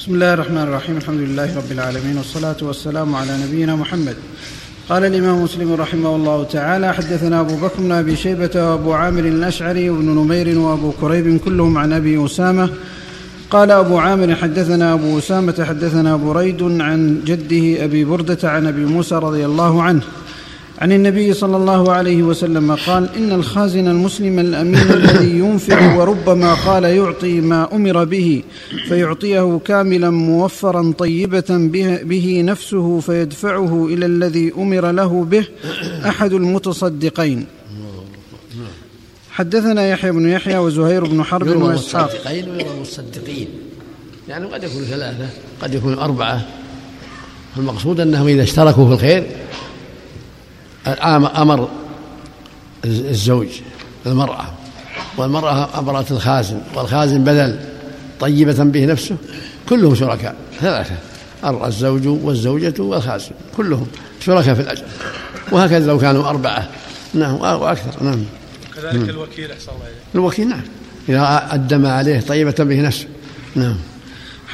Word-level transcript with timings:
بسم 0.00 0.14
الله 0.14 0.34
الرحمن 0.34 0.62
الرحيم. 0.62 0.96
الحمد 0.96 1.20
لله 1.20 1.56
رب 1.56 1.72
العالمين 1.72 2.16
والصلاة 2.16 2.56
والسلام 2.62 3.14
على 3.14 3.32
نبينا 3.44 3.76
محمد. 3.76 4.16
قال 4.88 5.04
الإمام 5.04 5.42
مسلم 5.42 5.72
رحمه 5.72 6.16
الله 6.16 6.44
تعالى 6.44 6.94
حدثنا 6.94 7.40
أبو 7.40 7.56
بكر 7.56 7.78
بن 7.78 7.92
أبي 7.92 8.16
شيبة 8.16 8.50
وأبو 8.54 8.92
عامر 8.92 9.24
الأشعري 9.24 9.90
وابن 9.90 10.04
نمير 10.04 10.58
وأبو 10.58 10.92
كريب 11.00 11.40
كلهم 11.44 11.78
عن 11.78 11.92
أبي 11.92 12.24
أسامة. 12.24 12.70
قال 13.50 13.70
أبو 13.70 13.98
عامر 13.98 14.34
حدثنا 14.34 14.92
أبو 14.92 15.18
أسامة 15.18 15.64
حدثنا 15.68 16.16
بريد 16.16 16.62
عن 16.62 17.20
جده 17.24 17.84
أبي 17.84 18.04
بردة 18.04 18.50
عن 18.50 18.66
أبي 18.66 18.84
موسى 18.84 19.14
رضي 19.14 19.46
الله 19.46 19.82
عنه. 19.82 20.02
عن 20.80 20.92
النبي 20.92 21.32
صلى 21.32 21.56
الله 21.56 21.92
عليه 21.92 22.22
وسلم 22.22 22.74
قال 22.74 23.14
إن 23.16 23.32
الخازن 23.32 23.88
المسلم 23.88 24.38
الأمين 24.38 24.90
الذي 25.00 25.38
ينفق 25.38 25.98
وربما 25.98 26.54
قال 26.54 26.84
يعطي 26.84 27.40
ما 27.40 27.68
أمر 27.72 28.04
به 28.04 28.42
فيعطيه 28.88 29.60
كاملا 29.64 30.10
موفرا 30.10 30.92
طيبة 30.98 31.44
به, 32.04 32.42
نفسه 32.42 33.00
فيدفعه 33.00 33.86
إلى 33.86 34.06
الذي 34.06 34.52
أمر 34.58 34.90
له 34.90 35.24
به 35.24 35.44
أحد 36.10 36.32
المتصدقين. 36.32 37.46
حدثنا 39.30 39.88
يحيى 39.88 40.12
بن 40.12 40.28
يحيى 40.28 40.58
وزهير 40.58 41.04
بن 41.04 41.22
حرب 41.22 41.48
وإسحاق. 41.48 42.10
المتصدقين؟ 42.10 42.48
والمصدقين 42.50 43.48
يعني 44.28 44.46
قد 44.46 44.64
يكون 44.64 44.82
ثلاثة 44.82 45.28
قد 45.62 45.74
يكون 45.74 45.98
أربعة. 45.98 46.46
المقصود 47.56 48.00
أنهم 48.00 48.26
إذا 48.26 48.42
اشتركوا 48.42 48.86
في 48.86 48.92
الخير 48.92 49.26
أمر 50.86 51.68
الزوج 52.84 53.48
المرأة 54.06 54.44
والمرأة 55.16 55.78
أمرت 55.78 56.10
الخازن 56.10 56.60
والخازن 56.74 57.24
بذل 57.24 57.60
طيبة 58.20 58.64
به 58.64 58.84
نفسه 58.84 59.16
كلهم 59.68 59.94
شركاء 59.94 60.34
ثلاثة 60.60 60.94
الزوج 61.44 62.06
والزوجة 62.06 62.74
والخازن 62.78 63.30
كلهم 63.56 63.86
شركاء 64.20 64.54
في 64.54 64.60
الأجر. 64.60 64.84
وهكذا 65.52 65.86
لو 65.86 65.98
كانوا 65.98 66.28
أربعة 66.28 66.68
نعم 67.14 67.34
وأكثر 67.34 68.04
نعم. 68.04 68.24
كذلك. 68.76 69.08
الوكيل 69.08 69.52
أحسن 69.52 69.72
الله 69.72 69.84
الوكيل 70.14 70.48
نعم. 70.48 70.62
إذا 71.08 71.48
أدى 71.50 71.76
ما 71.76 71.92
عليه 71.92 72.20
طيبة 72.20 72.64
به 72.64 72.80
نفسه 72.80 73.06
نعم. 73.54 73.76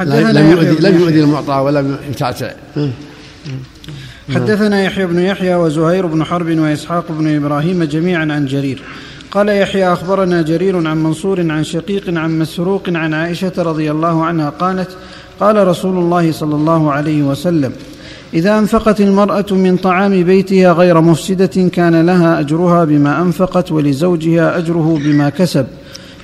لم 0.01 0.51
يؤذي 0.51 0.89
لم 0.89 1.01
يؤذي 1.01 1.21
المعطى 1.21 1.53
ولم 1.53 1.99
يتعتع. 2.11 2.53
نعم. 2.77 2.91
حدثنا 4.35 4.85
يحيى 4.85 5.07
بن 5.07 5.19
يحيى 5.19 5.55
وزهير 5.55 6.07
بن 6.07 6.25
حرب 6.25 6.59
وإسحاق 6.59 7.05
بن 7.09 7.37
إبراهيم 7.37 7.85
جميعا 7.85 8.23
عن 8.23 8.47
جرير. 8.47 8.83
قال 9.31 9.49
يحيى 9.49 9.93
أخبرنا 9.93 10.43
جرير 10.43 10.89
عن 10.89 11.03
منصور 11.03 11.41
عن 11.41 11.65
شقيق 11.65 12.19
عن 12.19 12.39
مسروق 12.39 12.83
عن 12.89 13.15
عائشة 13.15 13.53
رضي 13.59 13.91
الله 13.91 14.25
عنها 14.25 14.51
قالت 14.51 14.89
قال 15.41 15.69
رسول 15.69 15.99
الله 15.99 16.33
صلى 16.33 16.55
الله 16.55 16.93
عليه 16.93 17.23
وسلم 17.23 17.73
إذا 18.35 18.59
أنفقت 18.59 19.01
المرأة 19.01 19.47
من 19.51 19.77
طعام 19.77 20.25
بيتها 20.25 20.73
غير 20.73 21.01
مفسدة 21.01 21.69
كان 21.69 22.07
لها 22.07 22.41
أجرها 22.41 22.85
بما 22.85 23.23
أنفقت 23.23 23.73
ولزوجها 23.73 24.59
أجره 24.59 24.99
بما 25.05 25.29
كسب. 25.29 25.67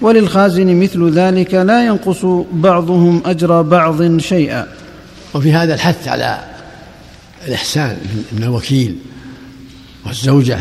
وللخازن 0.00 0.80
مثل 0.80 1.10
ذلك 1.10 1.54
لا 1.54 1.86
ينقص 1.86 2.24
بعضهم 2.52 3.22
أجر 3.26 3.62
بعض 3.62 4.18
شيئا. 4.18 4.66
وفي 5.34 5.52
هذا 5.52 5.74
الحث 5.74 6.08
على 6.08 6.51
الإحسان 7.46 7.96
من 8.32 8.42
الوكيل 8.42 8.96
والزوجة 10.06 10.58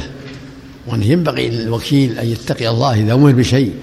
وأن 0.87 1.03
ينبغي 1.03 1.49
للوكيل 1.49 2.19
أن 2.19 2.27
يتقي 2.27 2.69
الله 2.69 2.93
إذا 2.93 3.13
أمر 3.13 3.31
بشيء 3.31 3.73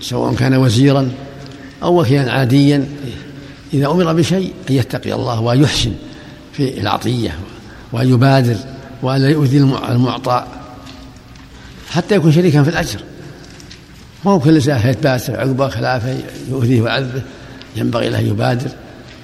سواء 0.00 0.34
كان 0.34 0.54
وزيرا 0.54 1.12
أو 1.82 2.00
وكيلا 2.00 2.32
عاديا 2.32 2.88
إذا 3.74 3.86
أمر 3.86 4.12
بشيء 4.12 4.52
أن 4.70 4.74
يتقي 4.74 5.12
الله 5.12 5.40
وأن 5.40 5.62
يحسن 5.62 5.92
في 6.52 6.80
العطية 6.80 7.38
وأن 7.92 8.08
يبادر 8.08 8.56
وأن 9.02 9.20
لا 9.20 9.28
يؤذي 9.28 9.58
المعطى 9.88 10.46
حتى 11.90 12.14
يكون 12.14 12.32
شريكا 12.32 12.62
في 12.62 12.70
الأجر. 12.70 13.00
ما 14.24 14.32
هو 14.32 14.40
كل 14.40 14.62
ساعة 14.62 14.86
يتباسر 14.88 15.40
عقبه 15.40 15.68
خلافه 15.68 16.18
يؤذيه 16.50 16.80
ويعذبه 16.80 17.22
ينبغي 17.76 18.08
له 18.08 18.18
يبادر 18.18 18.70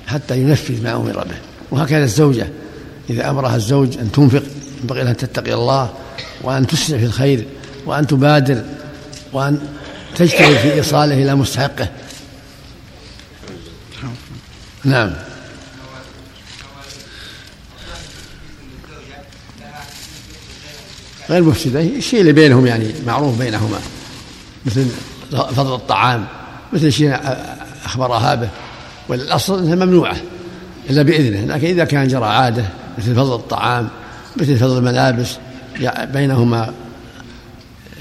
حتى 0.07 0.39
ينفذ 0.39 0.83
ما 0.83 0.97
أمر 0.97 1.25
به. 1.25 1.37
وهكذا 1.71 2.05
الزوجة. 2.05 2.49
إذا 3.11 3.31
أمرها 3.31 3.57
الزوج 3.57 3.99
أن 3.99 4.13
تنفق 4.13 4.43
ينبغي 4.81 5.03
أن 5.03 5.17
تتقي 5.17 5.55
الله 5.55 5.93
وأن 6.43 6.67
تسرع 6.67 6.99
في 6.99 7.05
الخير 7.05 7.47
وأن 7.87 8.07
تبادر 8.07 8.65
وأن 9.33 9.59
تجتهد 10.17 10.57
في 10.57 10.75
إيصاله 10.75 11.15
إلى 11.15 11.35
مستحقه. 11.35 11.89
نعم. 14.85 15.13
غير 21.31 21.43
مفسدة 21.43 21.81
الشيء 21.81 22.21
اللي 22.21 22.33
بينهم 22.33 22.67
يعني 22.67 22.95
معروف 23.07 23.39
بينهما. 23.39 23.79
مثل 24.67 24.87
فضل 25.33 25.75
الطعام 25.75 26.27
مثل 26.73 26.93
شيء 26.93 27.19
أخبرها 27.85 28.35
به 28.35 28.49
والأصل 29.09 29.59
أنها 29.59 29.75
ممنوعة 29.75 30.17
إلا 30.91 31.03
بإذنه 31.03 31.55
لكن 31.55 31.67
إذا 31.67 31.85
كان 31.85 32.09
جرى 32.09 32.25
عادة 32.25 32.65
مثل 32.99 33.15
فضل 33.15 33.35
الطعام 33.35 33.89
مثل 34.37 34.57
فضل 34.57 34.79
الملابس 34.79 35.37
بينهما 36.13 36.73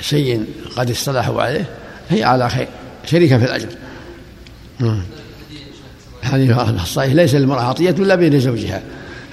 شيء 0.02 0.46
قد 0.76 0.92
اصطلحوا 0.92 1.42
عليه 1.42 1.66
هي 2.10 2.24
على 2.24 2.50
خير 2.50 2.68
شريكة 3.06 3.38
في 3.38 3.46
الأجر. 3.46 3.68
نعم. 4.80 5.02
هذه 6.22 6.70
الصحيح 6.84 7.14
ليس 7.14 7.36
للمرأة 7.36 7.62
عطية 7.62 7.90
إلا 7.90 8.16
بين 8.16 8.40
زوجها 8.40 8.82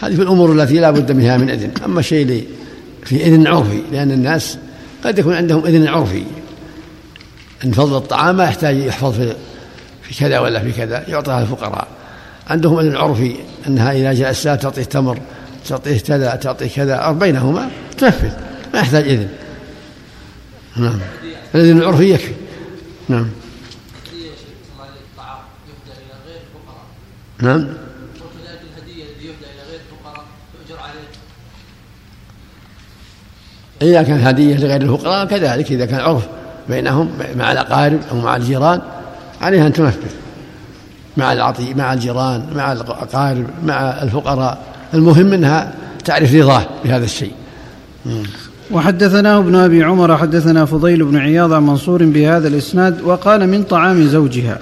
هذه 0.00 0.14
في 0.14 0.22
الأمور 0.22 0.52
التي 0.52 0.74
لا 0.74 0.90
بد 0.90 1.12
منها 1.12 1.36
من 1.36 1.50
إذن. 1.50 1.70
أما 1.84 2.02
شيء 2.02 2.46
في 3.04 3.26
إذن 3.26 3.46
عرفي 3.46 3.82
لأن 3.92 4.10
الناس 4.10 4.58
قد 5.04 5.18
يكون 5.18 5.34
عندهم 5.34 5.66
إذن 5.66 5.88
عرفي. 5.88 6.24
أن 7.64 7.72
فضل 7.72 7.96
الطعام 7.96 8.36
ما 8.36 8.44
يحتاج 8.44 8.76
يحفظ 8.76 9.12
في 9.12 9.34
في 10.02 10.14
كذا 10.14 10.38
ولا 10.38 10.60
في 10.60 10.72
كذا 10.72 11.04
يعطيها 11.08 11.42
الفقراء. 11.42 11.88
عندهم 12.50 12.78
إذن 12.78 12.96
عرفي 12.96 13.34
أنها 13.66 13.92
إذا 13.92 14.12
جاء 14.12 14.30
الساعة 14.30 14.56
تعطيه 14.56 14.82
تمر 14.82 15.18
تعطيه 15.66 15.98
كذا 15.98 16.34
تعطيه 16.34 16.68
كذا 16.68 16.94
أو 16.94 17.14
بينهما 17.14 17.70
تنفذ 17.98 18.32
ما 18.74 18.80
يحتاج 18.80 19.08
إذن. 19.08 19.28
نعم. 20.76 21.00
الإذن 21.54 21.78
العرفي 21.78 22.14
يكفي. 22.14 22.32
نعم. 23.08 23.28
نعم. 27.42 27.68
إذا 33.82 34.02
كان 34.02 34.26
هدية 34.26 34.56
لغير 34.56 34.82
الفقراء 34.82 35.24
كذلك 35.24 35.72
إذا 35.72 35.86
كان 35.86 36.00
عرف 36.00 36.28
بينهم 36.68 37.10
مع 37.36 37.52
الأقارب 37.52 38.00
أو 38.10 38.16
مع 38.16 38.36
الجيران 38.36 38.82
عليها 39.40 39.66
أن 39.66 39.72
تنفذ. 39.72 40.10
مع 41.16 41.32
العطي 41.32 41.74
مع 41.74 41.92
الجيران 41.92 42.46
مع 42.54 42.72
الأقارب 42.72 43.46
مع 43.64 44.02
الفقراء. 44.02 44.58
المهم 44.94 45.32
إنها 45.32 45.74
تعرف 46.04 46.34
رضاه 46.34 46.66
بهذا 46.84 47.04
الشيء. 47.04 47.32
وحدثناه 48.70 49.38
ابن 49.38 49.54
أبي 49.54 49.82
عمر 49.82 50.16
حدثنا 50.16 50.64
فضيل 50.64 51.04
بن 51.04 51.16
عياض 51.16 51.52
عن 51.52 51.66
منصور 51.66 52.04
بهذا 52.04 52.48
الإسناد 52.48 53.02
وقال 53.02 53.46
من 53.48 53.62
طعام 53.62 54.06
زوجها. 54.06 54.58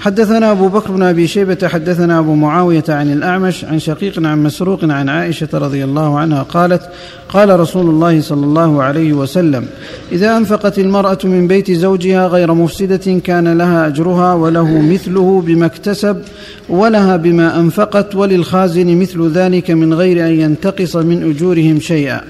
حدثنا 0.00 0.50
أبو 0.50 0.68
بكر 0.68 0.92
بن 0.92 1.02
أبي 1.02 1.26
شيبة 1.26 1.68
حدثنا 1.68 2.18
أبو 2.18 2.34
معاوية 2.34 2.84
عن 2.88 3.12
الأعمش 3.12 3.64
عن 3.64 3.78
شقيق 3.78 4.26
عن 4.26 4.42
مسروق 4.42 4.84
عن 4.84 5.08
عائشة 5.08 5.48
رضي 5.54 5.84
الله 5.84 6.18
عنها 6.18 6.42
قالت 6.42 6.82
قال 7.28 7.60
رسول 7.60 7.88
الله 7.88 8.20
صلى 8.20 8.44
الله 8.44 8.82
عليه 8.82 9.12
وسلم 9.12 9.66
إذا 10.12 10.36
أنفقت 10.36 10.78
المرأة 10.78 11.18
من 11.24 11.48
بيت 11.48 11.70
زوجها 11.70 12.26
غير 12.26 12.54
مفسدة 12.54 13.18
كان 13.24 13.58
لها 13.58 13.86
أجرها 13.86 14.34
وله 14.34 14.80
مثله 14.80 15.42
بما 15.46 15.66
اكتسب 15.66 16.22
ولها 16.68 17.16
بما 17.16 17.60
أنفقت 17.60 18.14
وللخازن 18.14 18.96
مثل 18.96 19.30
ذلك 19.30 19.70
من 19.70 19.94
غير 19.94 20.26
أن 20.26 20.40
ينتقص 20.40 20.96
من 20.96 21.30
أجورهم 21.30 21.80
شيئا. 21.80 22.20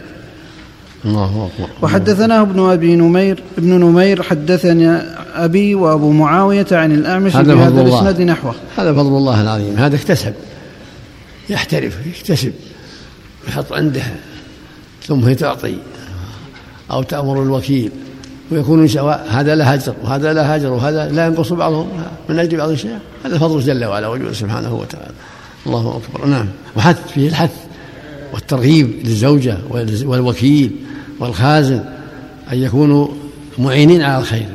الله 1.05 1.51
أكبر. 1.55 1.71
وحدثناه 1.83 2.43
ابن 2.43 2.71
أبي 2.71 2.97
نمير 2.97 3.43
ابن 3.59 3.81
نمير 3.81 4.23
حدثني 4.23 4.89
أبي 5.35 5.75
وأبو 5.75 6.13
معاوية 6.13 6.67
عن 6.73 6.93
الأعمش 6.93 7.37
هذا 7.37 7.55
بهذا 7.55 7.81
الإسناد 7.81 8.23
نحوه. 8.23 8.55
هذا 8.77 8.93
فضل 8.93 9.17
الله 9.17 9.43
العظيم. 9.43 9.77
هذا 9.77 9.97
اكتسب. 9.97 10.35
يحترف 11.49 11.99
يكتسب. 12.07 12.53
يحط 13.49 13.73
عندها 13.73 14.17
ثم 15.07 15.25
هي 15.25 15.35
تعطي. 15.35 15.75
أو 16.91 17.03
تأمر 17.03 17.43
الوكيل. 17.43 17.91
ويكونون 18.51 18.89
سواء 18.89 19.27
هذا 19.31 19.55
له 19.55 19.75
أجر 19.75 19.95
وهذا 20.03 20.33
له 20.33 20.57
أجر 20.57 20.73
وهذا 20.73 21.09
لا 21.09 21.27
ينقص 21.27 21.53
بعضهم 21.53 21.89
من 22.29 22.39
أجل 22.39 22.57
بعض 22.57 22.71
الشيء. 22.71 22.99
هذا 23.25 23.39
فضل 23.39 23.61
جل 23.61 23.85
وعلا 23.85 24.09
وجوده 24.09 24.33
سبحانه 24.33 24.75
وتعالى. 24.75 25.15
الله 25.67 25.97
أكبر. 25.97 26.27
نعم. 26.27 26.47
وحث 26.77 27.13
فيه 27.15 27.29
الحث 27.29 27.53
والترغيب 28.33 28.91
للزوجة 29.05 29.59
والوكيل. 30.05 30.71
والخازن 31.21 31.85
أن 32.53 32.59
يكونوا 32.59 33.09
معينين 33.59 34.03
على 34.03 34.19
الخير 34.19 34.47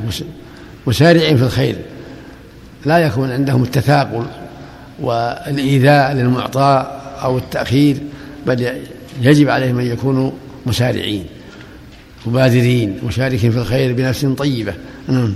مسارعين 0.86 1.36
في 1.36 1.42
الخير. 1.42 1.76
لا 2.86 2.98
يكون 2.98 3.30
عندهم 3.30 3.62
التثاقل 3.62 4.26
والإيذاء 5.00 6.12
للمعطى 6.12 7.00
أو 7.22 7.38
التأخير 7.38 7.96
بل 8.46 8.72
يجب 9.22 9.48
عليهم 9.48 9.78
أن 9.78 9.86
يكونوا 9.86 10.30
مسارعين 10.66 11.26
مبادرين 12.26 13.00
مشاركين 13.04 13.50
في 13.50 13.58
الخير 13.58 13.92
بنفس 13.92 14.24
طيبة. 14.24 14.74
نعم. 15.08 15.34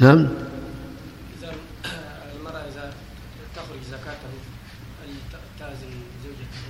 نعم 0.00 0.28
إذا 1.38 1.54
المرأة 2.36 2.60
إذا 2.60 2.92
تخرج 3.56 3.82
زكاته 3.90 4.32
هل 5.02 5.10
تأذن 5.58 5.94
زوجته؟ 6.24 6.62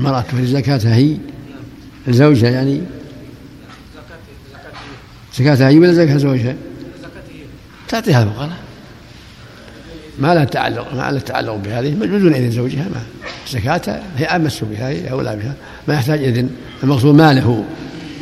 المرأة 0.00 0.20
تخرج 0.20 0.44
زكاتها 0.44 0.94
هي 0.94 1.16
زوجها 2.08 2.50
يعني 2.50 2.80
زكاتها 5.38 5.68
هي 5.68 5.78
ولا 5.78 5.92
زكاة 5.92 6.16
زوجها؟ 6.16 6.54
تعطيها 7.88 8.22
الفقراء 8.22 8.50
ما 10.18 10.34
لها 10.34 10.44
تعلق 10.44 10.94
ما 10.94 11.10
لها 11.10 11.20
تعلق 11.20 11.54
بهذه. 11.54 11.94
بدون 11.94 12.34
اذن 12.34 12.50
زوجها 12.50 12.88
ما 12.94 13.02
زكاتها 13.50 14.02
هي 14.16 14.24
أمس 14.24 14.64
بها 14.64 14.88
هي 14.88 15.10
أولى 15.10 15.36
بها. 15.36 15.54
ما 15.88 15.94
يحتاج 15.94 16.24
اذن 16.24 16.50
المقصود 16.82 17.14
ماله 17.14 17.64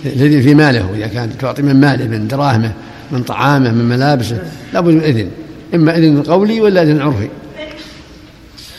الذي 0.06 0.42
في 0.42 0.54
ماله. 0.54 0.94
إذا 0.94 1.06
كانت 1.06 1.40
تعطي 1.40 1.62
من 1.62 1.80
ماله 1.80 2.04
من 2.04 2.28
دراهمه 2.28 2.72
من 3.12 3.22
طعامه 3.22 3.70
من 3.72 3.84
ملابسه 3.84 4.42
لابد 4.72 4.94
من 4.94 5.00
إذن. 5.00 5.30
إما 5.74 5.96
إذن 5.96 6.22
قولي 6.22 6.60
ولا 6.60 6.82
إذن 6.82 7.00
عرفي. 7.00 7.28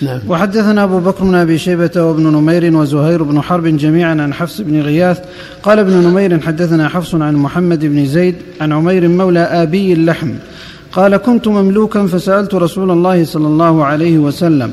نعم. 0.01 0.19
وحدثنا 0.27 0.83
أبو 0.83 0.99
بكر 0.99 1.23
بن 1.23 1.35
أبي 1.35 1.57
شيبة 1.57 1.91
وابن 1.95 2.23
نمير 2.23 2.75
وزهير 2.75 3.23
بن 3.23 3.41
حرب 3.41 3.65
جميعا 3.65 4.09
عن 4.09 4.33
حفص 4.33 4.61
بن 4.61 4.81
غياث. 4.81 5.19
قال 5.63 5.79
ابن 5.79 5.93
نمير 5.93 6.39
حدثنا 6.39 6.89
حفص 6.89 7.15
عن 7.15 7.35
محمد 7.35 7.85
بن 7.85 8.05
زيد 8.05 8.35
عن 8.61 8.71
عمير 8.71 9.07
مولى 9.07 9.39
آبي 9.39 9.93
اللحم. 9.93 10.31
قال 10.91 11.17
كنت 11.17 11.47
مملوكا 11.47 12.07
فسألت 12.07 12.55
رسول 12.55 12.91
الله 12.91 13.25
صلى 13.25 13.47
الله 13.47 13.85
عليه 13.85 14.17
وسلم 14.17 14.71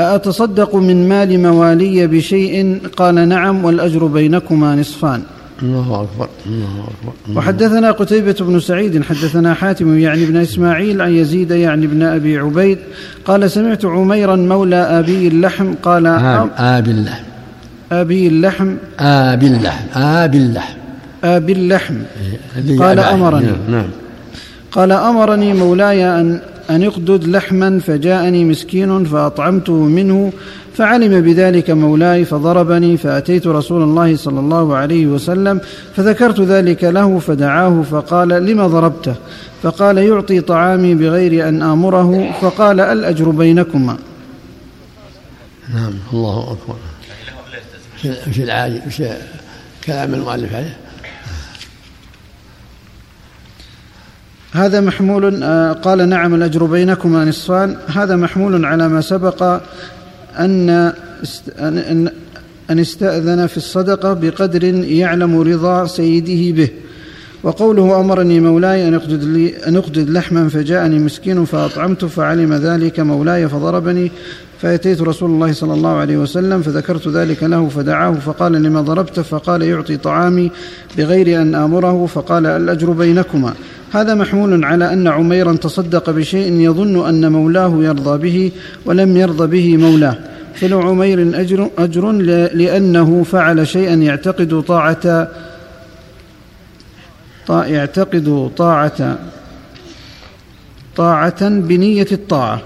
أأتصدق 0.00 0.76
من 0.76 1.08
مال 1.08 1.42
موالي 1.42 2.06
بشيء؟ 2.06 2.80
قال 2.96 3.28
نعم 3.28 3.64
والأجر 3.64 4.06
بينكما 4.06 4.76
نصفان. 4.76 5.22
الله 5.62 6.02
أكبر 6.02 6.28
الله 6.46 6.84
أكبر 6.84 7.38
وحدثنا 7.38 7.90
قتيبة 7.90 8.36
بن 8.40 8.60
سعيد 8.60 9.02
حدثنا 9.02 9.54
حاتم 9.54 9.98
يعني 9.98 10.26
بن 10.26 10.36
إسماعيل 10.36 11.02
عن 11.02 11.12
يزيد 11.12 11.50
يعني 11.50 11.86
بن 11.86 12.02
أبي 12.02 12.38
عبيد 12.38 12.78
قال 13.24 13.50
سمعت 13.50 13.84
عميرا 13.84 14.36
مولى 14.36 14.76
أبي 14.76 15.28
اللحم 15.28 15.74
قال 15.82 16.06
آبي 16.06 16.90
اللحم. 16.90 17.24
أبي 17.92 18.28
اللحم. 18.28 18.74
آبي 18.98 19.46
اللحم 19.46 19.86
آبي 19.96 20.36
اللحم. 20.36 20.74
آبي 21.24 21.52
اللحم. 21.52 21.94
قال 22.82 22.98
أمرني. 22.98 23.46
نعم،, 23.46 23.56
نعم. 23.68 23.90
قال 24.72 24.92
أمرني 24.92 25.52
مولاي 25.52 26.20
أن 26.20 26.40
أن 26.70 26.82
اقدد 26.82 27.24
لحما 27.24 27.78
فجاءني 27.78 28.44
مسكين 28.44 29.04
فأطعمته 29.04 29.72
منه 29.72 30.32
فعلم 30.74 31.20
بذلك 31.20 31.70
مولاي 31.70 32.24
فضربني 32.24 32.96
فأتيت 32.96 33.46
رسول 33.46 33.82
الله 33.82 34.16
صلى 34.16 34.40
الله 34.40 34.76
عليه 34.76 35.06
وسلم 35.06 35.60
فذكرت 35.96 36.40
ذلك 36.40 36.84
له 36.84 37.18
فدعاه 37.18 37.82
فقال 37.82 38.28
لم 38.28 38.66
ضربته؟ 38.66 39.14
فقال 39.62 39.98
يعطي 39.98 40.40
طعامي 40.40 40.94
بغير 40.94 41.48
أن 41.48 41.62
آمره 41.62 42.32
فقال 42.40 42.80
الأجر 42.80 43.30
بينكما. 43.30 43.96
نعم 45.74 45.92
الله 46.12 46.52
أكبر. 46.52 46.76
في 48.32 48.42
العاجل 48.42 48.80
كلام 49.84 50.14
المؤلف 50.14 50.54
عليه. 50.54 50.76
هذا 54.52 54.80
محمول 54.80 55.42
آه، 55.42 55.72
قال 55.72 56.08
نعم 56.08 56.34
الأجر 56.34 56.64
بينكما 56.64 57.24
نصفان. 57.24 57.76
هذا 57.86 58.16
محمول 58.16 58.64
على 58.64 58.88
ما 58.88 59.00
سبق 59.00 59.60
أن 60.38 60.92
أن 62.70 62.78
استأذن 62.78 63.46
في 63.46 63.56
الصدقة 63.56 64.12
بقدر 64.12 64.64
يعلم 64.84 65.40
رضا 65.40 65.86
سيده 65.86 66.56
به. 66.56 66.68
وقوله 67.42 68.00
أمرني 68.00 68.40
مولاي 68.40 68.88
أن 68.88 68.94
أقدد, 68.94 69.24
لي 69.24 69.56
أن 69.68 69.76
أقدد 69.76 70.10
لحما 70.10 70.48
فجاءني 70.48 70.98
مسكين 70.98 71.44
فأطعمته 71.44 72.08
فعلم 72.08 72.52
ذلك 72.52 73.00
مولاي 73.00 73.48
فضربني 73.48 74.10
فأتيت 74.60 75.00
رسول 75.02 75.30
الله 75.30 75.52
صلى 75.52 75.74
الله 75.74 75.96
عليه 75.96 76.16
وسلم 76.16 76.62
فذكرت 76.62 77.08
ذلك 77.08 77.42
له 77.42 77.68
فدعاه 77.68 78.12
فقال 78.12 78.52
لما 78.52 78.80
ضربت؟ 78.80 79.20
فقال 79.20 79.62
يعطي 79.62 79.96
طعامي 79.96 80.50
بغير 80.98 81.42
أن 81.42 81.54
آمره 81.54 82.06
فقال 82.06 82.46
الأجر 82.46 82.90
بينكما. 82.90 83.54
هذا 83.92 84.14
محمول 84.14 84.64
على 84.64 84.92
أن 84.92 85.08
عميرا 85.08 85.52
تصدق 85.56 86.10
بشيء 86.10 86.52
يظن 86.52 87.08
أن 87.08 87.32
مولاه 87.32 87.72
يرضى 87.78 88.18
به 88.18 88.52
ولم 88.86 89.16
يرضى 89.16 89.46
به 89.46 89.76
مولاه. 89.76 90.18
فلعمير 90.54 91.40
أجر, 91.40 91.70
أجر 91.78 92.12
لأنه 92.54 93.22
فعل 93.22 93.66
شيئا 93.66 93.94
يعتقد 93.94 94.64
طاعة 94.66 95.28
يعتقد 97.50 98.50
طاعة 98.56 99.18
طاعة 100.96 101.48
بنية 101.48 102.06
الطاعة. 102.12 102.60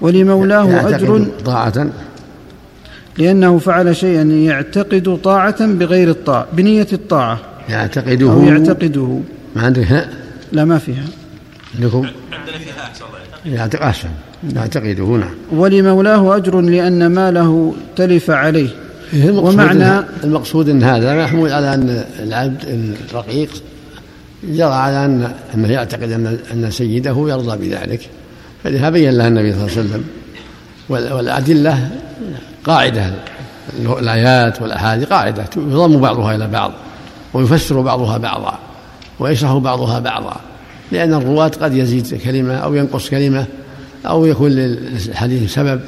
ولمولاه 0.00 0.88
أجر 0.88 1.26
طاعة. 1.44 1.86
لأنه 3.18 3.58
فعل 3.58 3.96
شيئا 3.96 4.22
يعتقد 4.22 5.18
طاعة 5.24 5.66
بغير 5.66 6.10
الطاعة 6.10 6.46
بنية 6.52 6.88
الطاعة. 6.92 7.40
يعتقده. 7.68 8.30
أو 8.32 8.42
يعتقده. 8.42 9.20
ما 9.56 9.62
عندك؟ 9.62 10.08
لا 10.52 10.64
ما 10.64 10.78
فيها. 10.78 11.04
عندكم؟ 11.74 12.06
يعتقد 13.46 13.82
أحسن. 13.82 14.08
يعتقده 14.56 15.04
نعم 15.04 15.34
ولمولاه 15.52 16.36
أجر 16.36 16.60
لأن 16.60 17.06
ماله 17.06 17.74
تلف 17.96 18.30
عليه. 18.30 18.68
ومعنى 19.28 20.04
المقصود 20.24 20.68
إن 20.68 20.82
هذا 20.82 21.24
محمول 21.24 21.52
على 21.52 21.74
أن 21.74 22.04
العبد 22.18 22.94
الرقيق 23.10 23.48
جرى 24.44 24.74
على 24.74 25.04
ان 25.04 25.32
أنه 25.54 25.68
يعتقد 25.68 26.12
ان 26.12 26.38
أن 26.52 26.70
سيده 26.70 27.16
يرضى 27.28 27.68
بذلك. 27.68 28.08
فلذا 28.64 28.90
بين 28.90 29.10
له 29.10 29.28
النبي 29.28 29.52
صلى 29.52 29.66
الله 29.66 29.78
عليه 29.78 29.88
وسلم. 29.88 30.04
والأدلة 30.88 31.90
قاعدة. 32.64 33.12
الآيات 34.00 34.62
والأحاديث 34.62 35.08
قاعدة. 35.08 35.44
يضم 35.56 36.00
بعضها 36.00 36.34
إلى 36.34 36.46
بعض 36.46 36.72
ويفسر 37.34 37.80
بعضها 37.80 38.18
بعضا. 38.18 38.58
ويشرح 39.22 39.52
بعضها 39.52 39.98
بعضا 39.98 40.36
لأن 40.92 41.14
الرواة 41.14 41.48
قد 41.48 41.76
يزيد 41.76 42.14
كلمة 42.24 42.54
أو 42.54 42.74
ينقص 42.74 43.10
كلمة 43.10 43.46
أو 44.06 44.26
يكون 44.26 44.50
للحديث 44.50 45.54
سبب. 45.54 45.80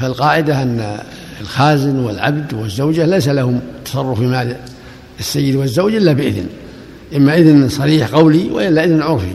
فالقاعدة 0.00 0.62
أن 0.62 0.98
الخازن 1.40 1.98
والعبد 1.98 2.54
والزوجة 2.54 3.06
ليس 3.06 3.28
لهم 3.28 3.60
تصرف 3.84 4.18
في 4.18 4.26
مال 4.26 4.56
السيد 5.20 5.56
والزوج 5.56 5.94
إلا 5.94 6.12
بإذن 6.12 6.46
إما 7.16 7.34
إذن 7.34 7.68
صريح 7.68 8.08
قولي 8.08 8.50
وإلا 8.50 8.84
إذن 8.84 9.02
عرفي. 9.02 9.32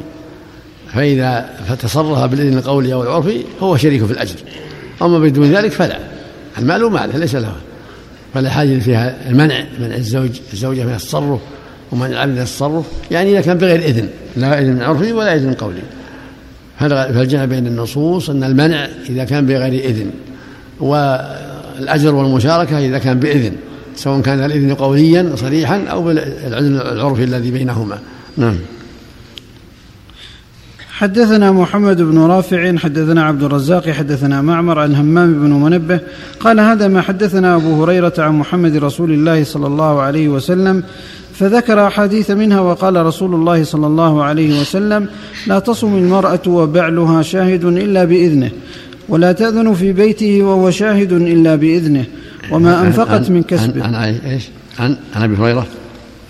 فإذا 0.94 1.50
فتصرف 1.68 2.20
بالإذن 2.32 2.58
القولي 2.58 2.94
أو 2.94 3.04
العرفي 3.04 3.44
هو 3.62 3.78
شريك 3.78 4.06
في 4.06 4.12
الأجر 4.12 4.36
أما 5.02 5.20
بدون 5.20 5.52
ذلك 5.52 5.72
فلا. 5.72 6.00
المال 6.58 6.92
ماله 6.92 7.18
ليس 7.18 7.36
له 7.36 7.56
فلا 8.34 8.50
حاجة 8.50 8.80
فيها 8.80 9.30
المنع 9.30 9.64
منع 9.80 9.96
الزوج 9.96 10.30
الزوجة 10.54 10.84
من 10.84 10.94
التصرف. 10.94 11.40
ومنع 11.92 12.08
العبد 12.08 12.32
من 12.32 12.38
التصرف 12.38 12.86
يعني 13.12 13.32
إذا 13.32 13.42
كان 13.42 13.58
بغير 13.58 13.80
إذن 13.80 14.10
لا 14.36 14.62
إذن 14.62 14.82
عرفي 14.82 15.14
ولا 15.14 15.36
إذن 15.36 15.54
قولي. 15.54 15.82
فالجمع 16.80 17.46
بين 17.46 17.68
النصوص 17.68 18.30
أن 18.30 18.44
المنع 18.44 18.88
إذا 19.10 19.24
كان 19.24 19.46
بغير 19.46 19.86
إذن 19.86 20.12
والأجر 20.80 22.16
والمشاركة 22.16 22.80
إذا 22.80 22.98
كان 22.98 23.20
بإذن 23.20 23.56
سواء 23.96 24.22
كان 24.22 24.44
الإذن 24.44 24.74
قوليا 24.74 25.36
صريحا 25.36 25.84
أو 25.84 26.04
بالعلم 26.04 26.76
العرفي 26.76 27.24
الذي 27.24 27.52
بينهما. 27.52 28.00
نعم. 28.38 28.58
حدثنا 30.90 31.52
محمد 31.52 32.02
بن 32.02 32.18
رافع 32.18 32.78
حدثنا 32.78 33.24
عبد 33.24 33.44
الرزاق 33.44 33.90
حدثنا 33.90 34.42
معمر 34.42 34.80
عن 34.80 34.96
همام 34.96 35.34
بن 35.34 35.50
منبه 35.50 36.00
قال 36.40 36.60
هذا 36.60 36.88
ما 36.88 37.02
حدثنا 37.02 37.56
أبو 37.56 37.84
هريرة 37.84 38.14
عن 38.18 38.34
محمد 38.34 38.76
رسول 38.76 39.12
الله 39.12 39.44
صلى 39.44 39.68
الله 39.68 40.02
عليه 40.02 40.28
وسلم 40.30 40.84
فذكر 41.40 41.88
أحاديث 41.88 42.32
منها 42.32 42.60
وقال 42.60 43.06
رسول 43.06 43.36
الله 43.36 43.64
صلى 43.64 43.88
الله 43.88 44.24
عليه 44.24 44.62
وسلم 44.62 45.08
لا 45.48 45.60
تصم 45.60 45.96
المرأة 45.96 46.40
وبعلها 46.48 47.22
شاهد 47.22 47.64
إلا 47.64 48.04
بإذنه 48.04 48.52
ولا 49.10 49.32
تأذن 49.32 49.74
في 49.74 49.94
بيته 49.94 50.44
وهو 50.44 50.72
شاهد 50.72 51.12
إلا 51.12 51.56
بإذنه 51.56 52.06
وما 52.52 52.82
أنفقت 52.82 53.30
من 53.30 53.44
كسب. 53.44 53.80
عن, 53.80 53.96
عن 53.96 54.14
إيش؟ 54.14 54.44
عن 54.80 54.98
عن 55.16 55.24
أبي 55.24 55.36
هريرة. 55.36 55.66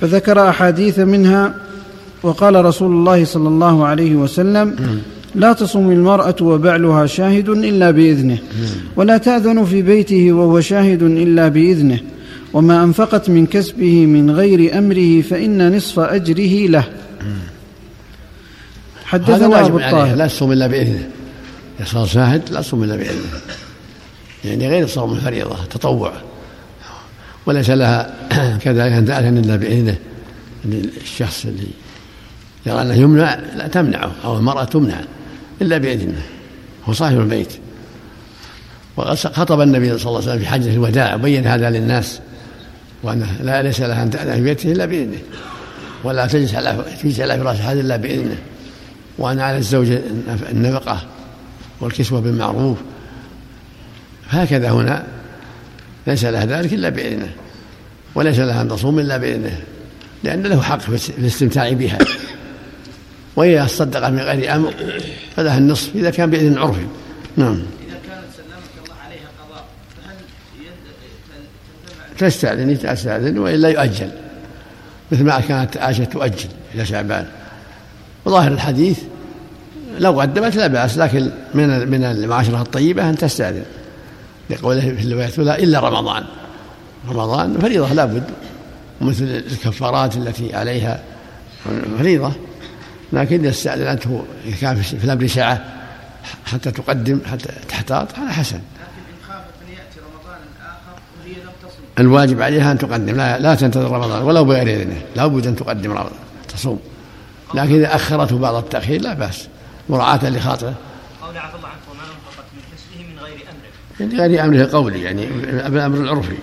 فذكر 0.01 0.49
أحاديث 0.49 0.99
منها 0.99 1.53
وقال 2.23 2.65
رسول 2.65 2.91
الله 2.91 3.25
صلى 3.25 3.47
الله 3.47 3.85
عليه 3.85 4.15
وسلم 4.15 4.75
لا 5.35 5.53
تصم 5.53 5.91
المرأة 5.91 6.35
وبعلها 6.41 7.05
شاهد 7.05 7.49
إلا 7.49 7.91
بإذنه 7.91 8.37
ولا 8.95 9.17
تأذن 9.17 9.65
في 9.65 9.81
بيته 9.81 10.31
وهو 10.31 10.61
شاهد 10.61 11.03
إلا 11.03 11.47
بإذنه. 11.47 11.99
وما 12.53 12.83
أنفقت 12.83 13.29
من 13.29 13.45
كسبه 13.45 14.05
من 14.05 14.31
غير 14.31 14.77
أمره 14.77 15.21
فإن 15.21 15.75
نصف 15.75 15.99
أجره 15.99 16.67
له. 16.67 16.83
حدثنا 19.05 19.45
أبو 19.45 19.55
عليه 19.55 19.87
الطاهر. 19.87 20.15
لا 20.15 20.27
تصوم 20.27 20.51
إلا 20.51 20.67
بإذنه. 20.67 21.09
إذا 21.79 21.85
صار 21.85 22.05
شاهد 22.05 22.49
لا 22.51 22.61
تصوم 22.61 22.83
إلا 22.83 22.95
بإذنه. 22.95 23.41
يعني 24.45 24.67
غير 24.67 24.87
صوم 24.87 25.13
الفريضة 25.13 25.55
تطوع. 25.69 26.13
وليس 27.45 27.69
لها 27.69 28.13
كذلك 28.63 28.91
أن 28.91 29.05
تأذن 29.05 29.37
إلا 29.37 29.55
بإذنه. 29.55 29.97
الشخص 31.01 31.45
اللي 31.45 31.67
يرى 32.65 32.81
أنه 32.81 32.93
يمنع 32.93 33.39
لا 33.55 33.67
تمنعه 33.67 34.11
أو 34.25 34.37
المرأة 34.37 34.63
تمنع 34.63 35.01
إلا 35.61 35.77
بإذنه. 35.77 36.21
هو 36.85 36.93
صاحب 36.93 37.19
البيت. 37.19 37.53
وقد 38.97 39.15
خطب 39.15 39.61
النبي 39.61 39.97
صلى 39.97 40.09
الله 40.09 40.21
عليه 40.21 40.31
وسلم 40.31 40.39
في 40.39 40.47
حجة 40.47 40.73
الوداع 40.73 41.15
وبين 41.15 41.47
هذا 41.47 41.69
للناس. 41.69 42.19
وأنه 43.03 43.37
لا 43.41 43.61
ليس 43.61 43.81
لها 43.81 44.03
أن 44.03 44.09
تأذن 44.09 44.33
في 44.33 44.41
بيته 44.41 44.71
إلا 44.71 44.85
بإذنه 44.85 45.19
ولا 46.03 46.27
تجلس 46.27 46.55
على 46.55 46.85
تجلس 47.01 47.19
على 47.19 47.37
فراش 47.37 47.59
أحد 47.59 47.77
إلا 47.77 47.95
بإذنه. 47.95 48.37
وأن 49.17 49.39
على 49.39 49.57
الزوج 49.57 49.87
النفقة 50.51 51.01
والكسوة 51.81 52.21
بالمعروف. 52.21 52.77
هكذا 54.29 54.71
هنا 54.71 55.07
ليس 56.07 56.25
لها 56.25 56.45
ذلك 56.45 56.73
إلا 56.73 56.89
بإذنه 56.89 57.29
وليس 58.15 58.39
لها 58.39 58.61
أن 58.61 58.67
تصوم 58.67 58.99
إلا 58.99 59.17
بإذنه 59.17 59.59
لأن 60.23 60.43
له 60.43 60.61
حق 60.61 60.79
في 60.79 61.09
الاستمتاع 61.17 61.73
بها. 61.73 61.97
وإذا 63.37 63.65
تصدق 63.65 64.07
من 64.07 64.19
غير 64.19 64.55
أمر 64.55 64.73
فلها 65.35 65.57
النصف 65.57 65.95
إذا 65.95 66.09
كان 66.09 66.29
بإذن 66.29 66.57
عرفي 66.57 66.85
نعم 67.35 67.61
إذا 67.87 67.99
كانت 68.07 68.25
سلمك 68.37 68.85
الله 68.85 68.95
عليها 69.05 69.29
قضاء 69.41 69.65
فهل 69.97 70.15
تستأذن 72.17 72.79
تستأذن 72.79 73.37
وإلا 73.37 73.69
يؤجل 73.69 74.09
مثل 75.11 75.23
ما 75.23 75.39
كانت 75.39 75.77
عائشة 75.77 76.03
تؤجل 76.03 76.49
إلى 76.75 76.85
شعبان. 76.85 77.25
وظاهر 78.25 78.51
الحديث 78.51 78.99
لو 79.99 80.21
قدمت 80.21 80.55
لا 80.55 80.67
بأس 80.67 80.97
لكن 80.97 81.29
من 81.53 81.89
من 81.89 82.03
المعاشرة 82.03 82.61
الطيبة 82.61 83.09
أن 83.09 83.17
تستأذن. 83.17 83.65
لقوله 84.49 84.81
في 84.81 85.05
الرواية 85.05 85.27
الأولى 85.27 85.63
إلا 85.63 85.79
رمضان. 85.79 86.23
رمضان 87.09 87.57
فريضة 87.59 87.93
لابد 87.93 88.23
مثل 89.01 89.23
الكفارات 89.23 90.17
التي 90.17 90.55
عليها 90.55 90.99
فريضة 91.97 92.31
لكن 93.13 93.39
إذا 93.39 93.49
استأذنته 93.49 94.25
إذا 94.45 94.55
كان 94.61 94.75
في 94.75 95.03
الأمر 95.03 95.27
سعة 95.27 95.63
حتى 96.45 96.71
تقدم 96.71 97.19
حتى 97.31 97.49
تحتاط 97.69 98.19
هذا 98.19 98.31
حسن 98.31 98.59
الواجب 101.99 102.41
عليها 102.41 102.71
أن 102.71 102.77
تقدم. 102.77 103.15
لا, 103.15 103.39
لا 103.39 103.55
تنتظر 103.55 103.91
رمضان 103.91 104.23
ولو 104.23 104.45
بغير 104.45 104.87
لا 105.15 105.27
بد 105.27 105.47
أن 105.47 105.55
تقدم 105.55 105.91
رمضان 105.91 106.11
تصوم. 106.49 106.79
لكن 107.53 107.75
إذا 107.75 107.95
أخرته 107.95 108.37
بعض 108.37 108.55
التأخير 108.55 109.01
لا 109.01 109.13
بأس. 109.13 109.47
مراعاة 109.89 110.29
لخاطره. 110.29 110.73
قول 111.21 111.37
عفى 111.37 111.55
الله 111.55 111.67
عنك 111.67 111.79
وما 111.91 112.01
أنفقت 112.01 112.45
من 112.53 112.61
كسبه 112.73 113.13
من 113.13 113.19
غير 113.19 113.37
أمره. 113.49 114.15
من 114.15 114.19
غير 114.19 114.45
أمره 114.45 114.69
قولي 114.77 115.01
يعني 115.01 115.25
بالأمر 115.69 115.97
العرفي. 115.97 116.37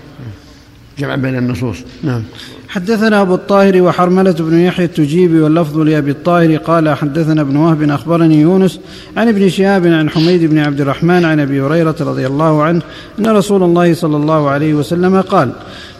جمع 0.99 1.15
بين 1.15 1.39
النصوص. 1.39 1.77
نعم. 2.03 2.23
حدثنا 2.75 3.23
أبو 3.23 3.35
الطاهر 3.35 3.83
وحرملة 3.83 4.33
بن 4.33 4.59
يحيى 4.61 4.85
التجيبي 4.85 5.41
واللفظ 5.41 5.79
لأبي 5.79 6.11
الطاهر 6.11 6.57
قال 6.57 6.89
حدثنا 6.89 7.41
ابن 7.41 7.57
وهب 7.57 7.83
أخبرني 7.91 8.41
يونس 8.41 8.81
عن 9.17 9.29
ابن 9.29 9.49
شهاب 9.49 9.87
عن 9.87 10.11
حميد 10.11 10.45
بن 10.45 10.59
عبد 10.59 10.81
الرحمن 10.81 11.25
عن 11.25 11.41
أبي 11.41 11.61
هريرة 11.61 11.97
رضي 12.01 12.27
الله 12.27 12.63
عنه 12.63 12.83
أن 13.19 13.27
رسول 13.27 13.63
الله 13.63 13.95
صلى 13.95 14.17
الله 14.17 14.51
عليه 14.51 14.75
وسلم 14.75 15.21
قال 15.21 15.53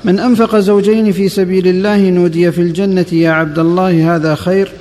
من 0.05 0.19
أنفق 0.19 0.57
زوجين 0.57 1.13
في 1.13 1.29
سبيل 1.29 1.69
الله 1.69 2.11
نودي 2.11 2.53
في 2.53 2.61
الجنة 2.61 3.07
يا 3.13 3.31
عبد 3.31 3.59
الله 3.59 4.17
هذا 4.17 4.35
خير 4.35 4.73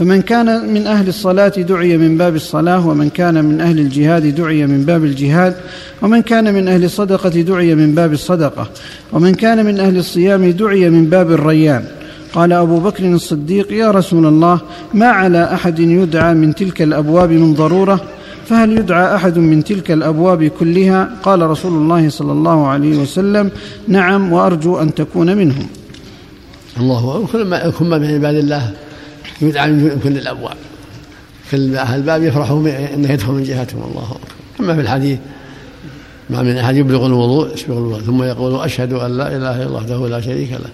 فمن 0.00 0.22
كان 0.22 0.74
من 0.74 0.86
أهل 0.86 1.08
الصلاة 1.08 1.48
دعي 1.48 1.96
من 1.96 2.16
باب 2.16 2.34
الصلاة 2.34 2.86
ومن 2.86 3.08
كان 3.10 3.44
من 3.44 3.60
أهل 3.60 3.78
الجهاد 3.78 4.34
دعي 4.34 4.66
من 4.66 4.84
باب 4.84 5.04
الجهاد 5.04 5.56
ومن 6.02 6.22
كان 6.22 6.54
من 6.54 6.68
أهل 6.68 6.84
الصدقة 6.84 7.28
دعي 7.28 7.74
من 7.74 7.94
باب 7.94 8.12
الصدقة 8.12 8.70
ومن 9.12 9.34
كان 9.34 9.66
من 9.66 9.80
أهل 9.80 9.96
الصيام 9.96 10.50
دعي 10.50 10.90
من 10.90 11.04
باب 11.04 11.30
الريان. 11.30 11.84
قال 12.32 12.52
أبو 12.52 12.80
بكر 12.80 13.04
الصديق 13.04 13.72
يا 13.72 13.90
رسول 13.90 14.26
الله 14.26 14.60
ما 14.94 15.06
على 15.06 15.54
أحد 15.54 15.78
يدعى 15.78 16.34
من 16.34 16.54
تلك 16.54 16.82
الأبواب 16.82 17.30
من 17.30 17.54
ضرورة؟ 17.54 18.00
فهل 18.46 18.78
يدعى 18.78 19.14
أحد 19.14 19.38
من 19.38 19.64
تلك 19.64 19.90
الأبواب 19.90 20.44
كلها؟ 20.44 21.10
قال 21.22 21.42
رسول 21.42 21.72
الله 21.72 22.08
صلى 22.08 22.32
الله 22.32 22.66
عليه 22.66 22.98
وسلم 22.98 23.50
نعم 23.88 24.32
وأرجو 24.32 24.78
أن 24.78 24.94
تكون 24.94 25.36
منهم. 25.36 25.66
الله 26.80 27.16
أكبر. 27.16 27.70
كل 27.70 27.84
ما 27.84 27.98
من 27.98 28.14
عباد 28.14 28.34
الله. 28.34 28.72
يدعى 29.42 29.70
من 29.70 30.00
كل 30.04 30.18
الأبواب. 30.18 30.56
كل 31.50 31.76
أهل 31.76 31.98
الباب 31.98 32.22
يفرحوا 32.22 32.58
أنه 32.94 33.12
يدخل 33.12 33.32
من 33.32 33.42
جهتهم. 33.42 33.82
الله 33.82 34.02
أكبر. 34.02 34.34
كما 34.58 34.74
في 34.74 34.80
الحديث 34.80 35.18
ما 36.30 36.42
من 36.42 36.56
أحد 36.56 36.76
يبلغ 36.76 37.06
الوضوء 37.06 37.54
يسبغ 37.54 37.78
الوضوء 37.78 38.00
ثم 38.00 38.22
يقول 38.22 38.60
أشهد 38.60 38.92
أن 38.92 39.16
لا 39.16 39.36
إله 39.36 39.56
إلا 39.56 39.66
الله 39.66 39.76
وحده 39.76 40.08
لا 40.08 40.20
شريك 40.20 40.52
له 40.52 40.70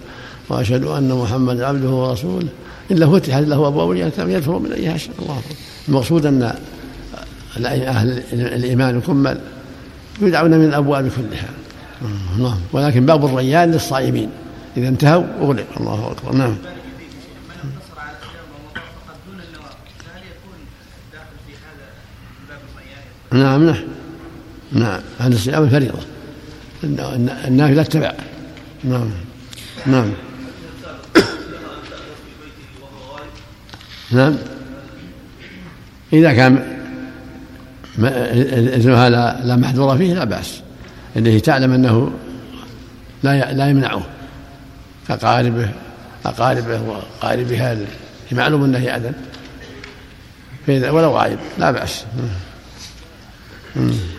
وأشهد 0.49 0.83
أن 0.83 1.11
محمدا 1.13 1.65
عبده 1.65 1.89
ورسوله. 1.89 2.47
الا 2.91 3.09
فتحت 3.09 3.43
له 3.43 3.67
أبواب 3.67 3.91
الجنه 3.91 4.11
يدخل 4.17 4.51
من 4.51 4.71
ايها 4.71 4.97
شاء 4.97 5.15
الله 5.19 5.41
المقصود 5.87 6.25
أن 6.25 6.53
أهل 7.57 8.23
الإيمان 8.33 8.97
الكمل 8.97 9.37
يدعون 10.21 10.51
من 10.51 10.65
الأبواب 10.65 11.09
كلها. 11.17 11.49
نعم. 12.39 12.57
ولكن 12.73 13.05
باب 13.05 13.25
الريان 13.25 13.71
للصائمين. 13.71 14.29
إذا 14.77 14.87
انتهوا 14.87 15.23
أغلق. 15.41 15.65
الله 15.79 16.11
أكبر. 16.11 16.35
نعم. 16.35 16.55
نعم 23.33 23.65
نعم. 23.65 23.83
نعم. 24.71 24.99
هذا 25.19 25.35
الصيام 25.35 25.69
فريضة 25.69 25.99
النافلة 27.47 27.83
تبع 27.83 28.13
نعم. 28.83 29.09
نعم. 29.85 30.11
نعم. 34.11 34.35
إذا 36.13 36.33
كان 36.33 36.77
إذنها 37.99 39.09
لا, 39.09 39.39
لا 39.43 39.55
محذور 39.55 39.97
فيه 39.97 40.13
لا 40.13 40.23
بأس. 40.23 40.61
الذي 41.15 41.39
تعلم 41.39 41.71
أنه 41.73 42.11
لا 43.23 43.53
لا 43.53 43.69
يمنعه. 43.69 44.01
كقاربه 45.07 45.69
أقاربه 46.25 46.81
وقاربها 46.81 47.77
معلوم 48.31 48.63
أنه 48.63 48.79
يأذن. 48.79 49.13
فإذا 50.67 50.91
ولو 50.91 51.11
غائب 51.11 51.39
لا 51.59 51.71
بأس. 51.71 52.05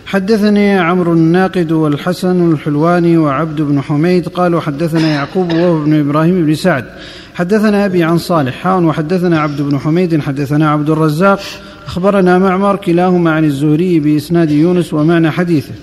حدثني 0.08 0.78
عمرو 0.78 1.12
الناقد 1.12 1.72
والحسن 1.72 2.52
الحلواني 2.52 3.16
وعبد 3.16 3.60
بن 3.62 3.80
حميد 3.80 4.28
قالوا 4.28 4.60
حدثنا 4.60 5.08
يعقوب 5.08 5.52
وهو 5.52 5.84
بن 5.84 6.00
إبراهيم 6.00 6.46
بن 6.46 6.54
سعد. 6.54 6.84
حدثنا 7.34 7.84
أبي 7.84 8.02
عن 8.02 8.18
صالح 8.18 8.54
حان 8.54 8.84
وحدثنا 8.84 9.40
عبد 9.40 9.62
بن 9.62 9.78
حميد 9.78 10.20
حدثنا 10.20 10.70
عبد 10.70 10.90
الرزاق. 10.90 11.40
أخبرنا 11.86 12.38
معمر 12.38 12.76
كلاهما 12.76 13.30
عن 13.30 13.44
الزهري 13.44 14.00
بإسناد 14.00 14.50
يونس 14.50 14.94
ومعنى 14.94 15.30
حديثه. 15.30 15.74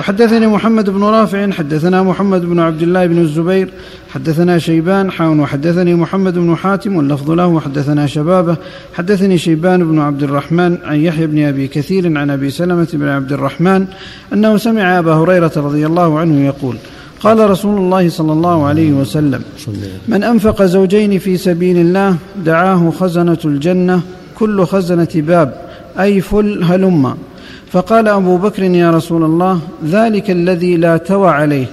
وحدثني 0.00 0.46
محمد 0.46 0.90
بن 0.90 1.04
رافع 1.04 1.50
حدثنا 1.50 2.02
محمد 2.02 2.44
بن 2.44 2.60
عبد 2.60 2.82
الله 2.82 3.06
بن 3.06 3.18
الزبير 3.18 3.68
حدثنا 4.10 4.58
شيبان 4.58 5.10
حاون 5.10 5.40
وحدثني 5.40 5.94
محمد 5.94 6.38
بن 6.38 6.56
حاتم 6.56 6.96
واللفظ 6.96 7.30
له 7.30 7.46
وحدثنا 7.46 8.06
شبابه 8.06 8.56
حدثني 8.94 9.38
شيبان 9.38 9.84
بن 9.84 9.98
عبد 9.98 10.22
الرحمن 10.22 10.78
عن 10.84 10.96
يحيى 10.96 11.26
بن 11.26 11.44
أبي 11.44 11.68
كثير 11.68 12.18
عن 12.18 12.30
أبي 12.30 12.50
سلمة 12.50 12.88
بن 12.92 13.08
عبد 13.08 13.32
الرحمن 13.32 13.86
أنه 14.32 14.56
سمع 14.56 14.98
أبا 14.98 15.14
هريرة 15.14 15.52
رضي 15.56 15.86
الله 15.86 16.18
عنه 16.18 16.46
يقول 16.46 16.76
قال 17.20 17.50
رسول 17.50 17.78
الله 17.78 18.08
صلى 18.08 18.32
الله 18.32 18.66
عليه 18.66 18.92
وسلم 18.92 19.42
من 20.08 20.22
أنفق 20.22 20.62
زوجين 20.62 21.18
في 21.18 21.36
سبيل 21.36 21.76
الله 21.76 22.16
دعاه 22.44 22.90
خزنة 22.90 23.38
الجنة 23.44 24.00
كل 24.34 24.64
خزنة 24.66 25.08
باب 25.14 25.54
أي 26.00 26.20
فل 26.20 26.64
هلم. 26.64 27.14
فقال 27.74 28.08
أبو 28.08 28.36
بكر 28.36 28.62
يا 28.62 28.90
رسول 28.90 29.24
الله 29.24 29.60
ذلك 29.84 30.30
الذي 30.30 30.76
لا 30.76 30.96
توى 30.96 31.28
عليه. 31.28 31.66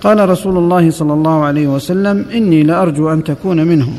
قال 0.00 0.28
رسول 0.28 0.56
الله 0.56 0.90
صلى 0.90 1.12
الله 1.12 1.44
عليه 1.44 1.66
وسلم 1.66 2.26
إني 2.34 2.62
لأرجو 2.62 3.12
أن 3.12 3.24
تكون 3.24 3.66
منهم 3.66 3.98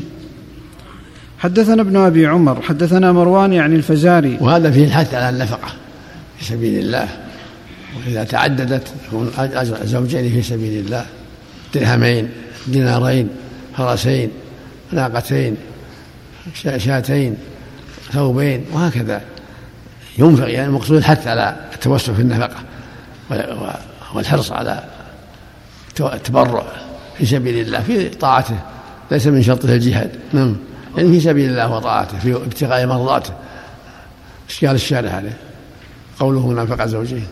حدثنا 1.38 1.82
ابن 1.82 1.96
أبي 1.96 2.26
عمر 2.26 2.62
حدثنا 2.62 3.12
مروان 3.12 3.52
يعني 3.52 3.76
الفزاري. 3.76 4.36
وهذا 4.40 4.70
فيه 4.70 4.84
الحث 4.84 5.14
على 5.14 5.28
النفقة 5.28 5.68
في 6.38 6.44
سبيل 6.44 6.78
الله. 6.78 7.08
وإذا 7.96 8.24
تعددت 8.24 8.88
يكون 9.06 9.30
زوجين 9.84 10.30
في 10.32 10.42
سبيل 10.42 10.84
الله 10.84 11.04
درهمين 11.74 12.28
دينارين 12.66 13.28
فرسين 13.76 14.30
ناقتين 14.92 15.56
شاتين 16.76 17.36
ثوبين 18.12 18.64
وهكذا. 18.72 19.20
ينفق 20.18 20.50
يعني 20.50 20.66
المقصود 20.66 20.96
الحث 20.96 21.26
على 21.26 21.56
التوسع 21.74 22.12
في 22.12 22.22
النفقة 22.22 22.56
والحرص 24.14 24.52
على 24.52 24.84
التبرع 26.00 26.66
في 27.18 27.26
سبيل 27.26 27.66
الله 27.66 27.80
في 27.80 28.08
طاعته 28.08 28.58
ليس 29.10 29.26
من 29.26 29.42
شرطه 29.42 29.74
الجهاد. 29.74 30.10
نعم. 30.32 30.56
يعني 30.96 31.12
في 31.12 31.20
سبيل 31.20 31.50
الله 31.50 31.72
وطاعته 31.72 32.18
في 32.18 32.34
ابتغاء 32.34 32.86
مرضاته. 32.86 33.34
إشكال 34.48 34.70
الشارع 34.70 35.10
عليه. 35.10 35.36
قوله 36.20 36.62
نفق 36.62 36.86
زوجين. 36.86 37.26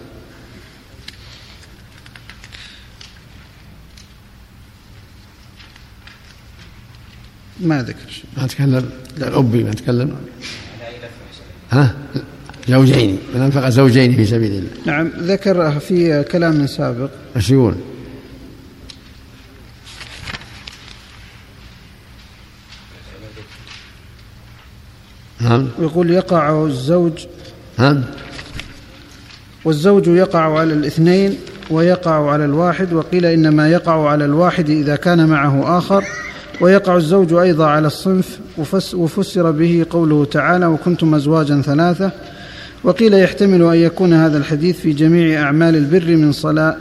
ما 7.61 7.83
ذكر 7.83 8.23
ما 8.37 8.47
تكلم. 8.47 8.91
الأبي 9.17 9.65
ما 9.65 9.71
تكلم 9.71 10.17
ها؟ 11.71 11.95
زوجين 12.71 13.19
من 13.35 13.41
أنفق 13.41 13.69
زوجين 13.69 14.17
في 14.17 14.27
سبيل 14.27 14.53
الله. 14.53 14.71
نعم 14.87 15.11
ذكر 15.21 15.81
في 15.81 16.23
كلام 16.23 16.67
سابق. 16.67 17.11
إيش 17.37 17.51
يقول؟ 17.51 17.75
نعم. 25.41 25.69
يقول 25.79 26.11
يقع 26.11 26.65
الزوج 26.65 27.27
نعم. 27.79 28.05
والزوج 29.65 30.07
يقع 30.07 30.59
على 30.59 30.73
الاثنين 30.73 31.37
ويقع 31.71 32.31
على 32.31 32.45
الواحد 32.45 32.93
وقيل 32.93 33.27
إنما 33.27 33.71
يقع 33.71 34.09
على 34.09 34.25
الواحد 34.25 34.71
إذا 34.71 34.97
كان 34.97 35.29
معه 35.29 35.79
آخر. 35.79 36.05
ويقع 36.61 36.97
الزوج 36.97 37.33
أيضا 37.33 37.67
على 37.67 37.87
الصنف 37.87 38.39
وفس 38.59 38.95
وفسر 38.95 39.51
به 39.51 39.87
قوله 39.91 40.25
تعالى 40.25 40.67
وكنتم 40.67 41.15
أزواجا 41.15 41.63
ثلاثة 41.63 42.13
وقيل 42.85 43.15
يحتمل 43.15 43.63
أن 43.63 43.75
يكون 43.77 44.13
هذا 44.13 44.39
الحديث 44.39 44.81
في 44.81 44.93
جميع 44.93 45.43
أعمال 45.43 45.77
البر 45.77 46.17
من 46.17 46.33
صلاة 46.33 46.77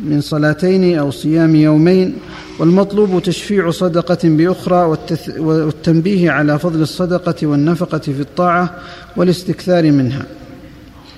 من 0.00 0.20
صلاتين 0.20 0.98
أو 0.98 1.10
صيام 1.10 1.56
يومين 1.56 2.16
والمطلوب 2.58 3.22
تشفيع 3.22 3.70
صدقة 3.70 4.18
بأخرى 4.24 4.96
والتث- 4.96 5.38
والتنبيه 5.38 6.30
على 6.30 6.58
فضل 6.58 6.82
الصدقة 6.82 7.46
والنفقة 7.46 7.98
في 7.98 8.20
الطاعة 8.20 8.74
والاستكثار 9.16 9.92
منها 9.92 10.26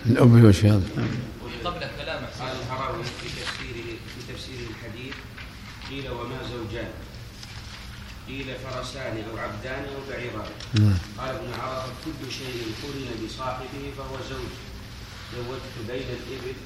الأبي 0.07 0.47
وش 0.47 0.65
هذا؟ 0.65 0.81
قبل 1.65 1.79
كلام 1.81 2.21
قال 2.41 2.49
الهراوي 2.63 3.03
في 3.05 3.29
تفسيره 3.29 3.97
في 4.17 4.33
تفسير 4.33 4.59
الحديث 4.71 5.15
قيل 5.91 6.11
وما 6.13 6.37
زوجان 6.51 6.89
قيل 8.29 8.55
فرسان 8.65 9.25
أو 9.31 9.39
عبدان 9.39 9.85
أو 9.85 10.01
بعيران 10.11 10.53
قال 11.19 11.35
ابن 11.35 11.51
عرفة 11.61 11.93
كل 12.05 12.33
شيء 12.33 12.75
قرن 12.83 13.27
بصاحبه 13.27 13.93
فهو 13.99 14.17
زوج. 14.31 14.53
زوجت 15.37 15.77
بين 15.89 16.09
الإبل 16.19 16.57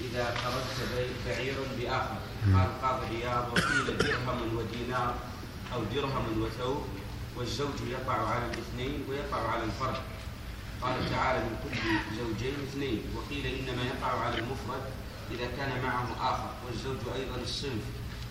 إذا 0.00 0.24
قرنت 0.24 0.78
بين 0.96 1.12
بعير 1.26 1.54
بآخر. 1.78 2.18
قال 2.54 2.68
قاضي 2.82 3.16
عياض 3.16 3.52
وقيل 3.52 3.98
درهم 3.98 4.56
ودينار 4.56 5.14
أو 5.74 5.80
درهم 5.94 6.42
وثوب. 6.42 6.84
والزوج 7.36 7.78
يقع 7.90 8.28
على 8.30 8.46
الاثنين 8.46 9.04
ويقع 9.08 9.48
على 9.48 9.64
الفرد. 9.64 10.00
قال 10.82 11.10
تعالى 11.10 11.44
من 11.44 11.56
كل 11.64 11.76
زوجين 12.18 12.54
اثنين. 12.68 13.02
وقيل 13.16 13.46
إنما 13.46 13.82
يقع 13.82 14.20
على 14.20 14.38
المفرد 14.38 14.84
إذا 15.30 15.46
كان 15.56 15.82
معه 15.82 16.08
آخر. 16.30 16.50
والزوج 16.66 17.00
أيضا 17.14 17.36
الصنف. 17.42 17.84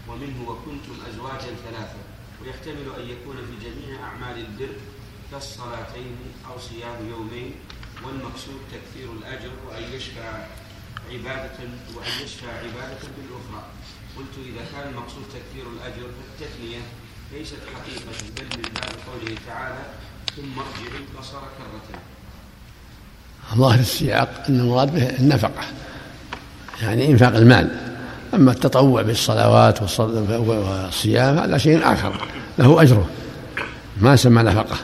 ومنه 0.07 0.49
وكنتم 0.49 0.95
ازواجا 1.09 1.55
ثلاثة. 1.65 2.14
ويحتمل 2.41 2.87
أن 2.99 3.09
يكون 3.09 3.35
في 3.35 3.55
جميع 3.65 4.03
أعمال 4.03 4.37
البر 4.37 4.73
كالصلاتين 5.31 6.15
أو 6.47 6.59
صيام 6.59 7.09
يومين 7.09 7.51
والمقصود 8.03 8.59
تكثير 8.71 9.11
الأجر 9.11 9.51
وأن 9.67 9.83
يشفع 9.93 10.29
عبادة 11.11 11.57
وأن 11.95 12.13
يشفع 12.23 12.47
عبادة 12.47 13.03
بالأخرى. 13.15 13.63
قلت 14.17 14.35
إذا 14.45 14.65
كان 14.71 14.89
المقصود 14.89 15.23
تكثير 15.33 15.65
الأجر 15.71 16.07
فالتثنيه 16.17 16.81
ليست 17.33 17.57
حقيقة 17.75 18.11
بل 18.37 18.57
من 18.57 18.63
باب 18.73 18.95
قوله 19.07 19.37
تعالى 19.47 19.85
ثم 20.35 20.59
ارجع 20.59 20.97
البصر 20.97 21.39
كرتين 21.39 22.01
ظاهر 23.55 23.79
السياق 23.79 24.43
أن 24.49 24.59
المراد 24.59 24.93
به 24.95 25.09
النفقة 25.09 25.63
يعني 26.81 27.07
إنفاق 27.07 27.35
المال. 27.35 27.84
أما 28.35 28.51
التطوع 28.51 29.01
بالصلوات 29.01 29.99
والصيام 30.29 31.37
هذا 31.37 31.57
شيء 31.57 31.93
آخر 31.93 32.13
له 32.59 32.81
أجره. 32.81 33.05
ما 34.01 34.15
سمى 34.15 34.43
نفقة. 34.43 34.75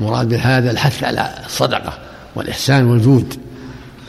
مراد 0.00 0.28
بهذا 0.28 0.70
الحث 0.70 1.04
على 1.04 1.28
الصدقة 1.46 1.92
والإحسان 2.34 2.86
والجود. 2.86 3.34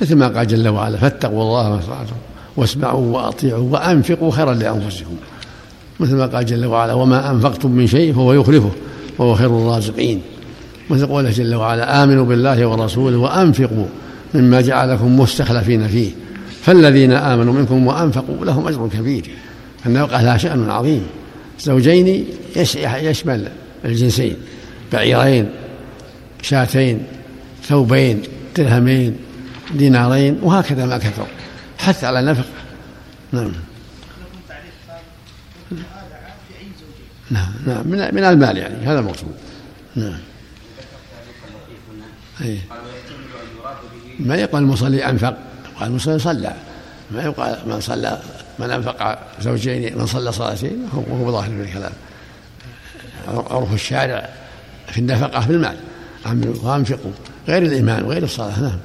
مثل 0.01 0.15
ما 0.15 0.27
قال 0.27 0.47
جل 0.47 0.67
وعلا 0.67 0.97
فاتقوا 0.97 1.41
الله 1.41 1.69
ما 1.69 1.79
استطعتم 1.79 2.15
واسمعوا 2.57 3.15
وأطيعوا 3.15 3.71
وأنفقوا 3.71 4.31
خيرا 4.31 4.53
لأنفسكم. 4.53 5.15
مثل 5.99 6.15
ما 6.15 6.25
قال 6.25 6.45
جل 6.45 6.65
وعلا 6.65 6.93
وما 6.93 7.31
أنفقتم 7.31 7.71
من 7.71 7.87
شيء 7.87 8.13
فهو 8.13 8.33
يخلفه 8.33 8.71
وهو 9.17 9.35
خير 9.35 9.47
الرازقين. 9.47 10.21
مثل 10.89 11.07
قوله 11.07 11.31
جل 11.31 11.55
وعلا 11.55 12.03
آمنوا 12.03 12.25
بالله 12.25 12.65
ورسوله 12.65 13.17
وأنفقوا 13.17 13.85
مما 14.33 14.61
جعلكم 14.61 15.19
مستخلفين 15.19 15.87
فيه. 15.87 16.11
فالذين 16.65 17.11
آمنوا 17.11 17.53
منكم 17.53 17.87
وأنفقوا 17.87 18.45
لهم 18.45 18.67
أجر 18.67 18.87
كبير 18.93 19.29
النفقة 19.85 20.21
لها 20.21 20.37
شأن 20.37 20.69
عظيم. 20.69 21.07
زوجين 21.59 22.25
يش- 22.55 22.75
يشمل 22.75 23.51
الجنسين 23.85 24.35
بعيرين 24.93 25.49
شاتين 26.41 27.03
ثوبين 27.63 28.21
درهمين 28.57 29.17
دينارين 29.73 30.39
وهكذا 30.43 30.85
ما 30.85 30.97
كثر 30.97 31.27
حتى 31.77 32.05
على 32.05 32.19
النفقة 32.19 32.45
نعم. 33.31 33.51
نعم 37.31 37.51
نعم 37.67 37.87
من 37.87 38.15
من 38.15 38.23
المال 38.23 38.57
يعني 38.57 38.75
هذا 38.85 38.99
المقصود. 38.99 39.31
نعم. 39.95 40.17
ما 44.19 44.35
يقال 44.35 44.63
المصلي 44.63 45.05
أنفق. 45.09 45.37
قال 45.79 45.89
المصلي 45.89 46.19
صلى 46.19 46.53
ما 47.11 47.23
يقال 47.23 47.59
من 47.65 47.81
صلى 47.81 48.19
من 48.59 48.71
أنفق 48.71 49.19
زوجين 49.41 49.97
من 49.97 50.05
صلى 50.05 50.31
صلاتين 50.31 50.89
هو 50.93 51.31
ظاهر 51.31 51.49
من 51.49 51.61
الكلام. 51.61 51.91
عرف 53.27 53.73
الشارع 53.73 54.29
في 54.87 54.97
النفقة 54.97 55.39
في 55.39 55.51
المال. 55.51 55.77
وانفقوا 56.63 57.11
غير 57.47 57.63
الإيمان 57.63 58.03
وغير 58.03 58.23
الصلاة. 58.23 58.59
نعم. 58.59 58.79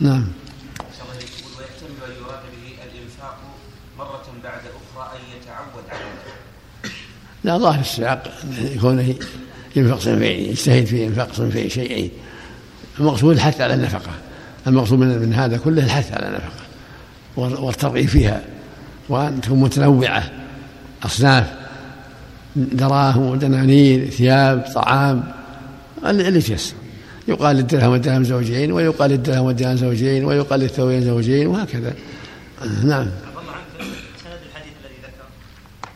نعم. 0.00 0.26
لا 7.44 7.58
ظاهر 7.58 7.80
السياق 7.80 8.32
كونه 8.80 9.14
ينفق 9.76 9.98
صنفين 9.98 10.50
يجتهد 10.50 10.84
في 10.84 11.06
انفاق 11.06 11.32
صنفين 11.32 11.68
شيئين. 11.68 12.10
المقصود 12.98 13.34
الحث 13.34 13.60
على 13.60 13.74
النفقة. 13.74 14.12
المقصود 14.66 14.98
من, 14.98 15.18
من 15.18 15.34
هذا 15.34 15.56
كله 15.56 15.84
الحث 15.84 16.12
على 16.12 16.26
النفقه 16.28 16.62
وال- 17.36 17.60
والترغيب 17.60 18.08
فيها. 18.08 18.42
وان 19.08 19.40
تكون 19.40 19.60
متنوعة. 19.60 20.30
أصناف 21.04 21.52
دراهم 22.56 23.22
ودنانير 23.22 24.10
ثياب 24.10 24.64
طعام 24.74 25.32
اللي 26.06 26.40
تيسر. 26.40 26.74
يقال 27.28 27.56
للدرهم 27.56 27.90
والدرهم 27.90 28.24
زوجين 28.24 28.72
ويقال 28.72 29.10
للدرهم 29.10 29.44
والدرهم 29.44 29.76
زوجين 29.76 30.24
ويقال 30.24 30.60
للثوبين 30.60 31.02
زوجين 31.04 31.46
وهكذا. 31.46 31.92
نعم. 32.84 33.00
عفى 33.00 33.40
الله 33.40 33.52
عنك 33.52 33.86
سند 34.24 34.38
الحديث 34.50 34.72
الذي 34.84 34.94
ذكر 35.02 35.24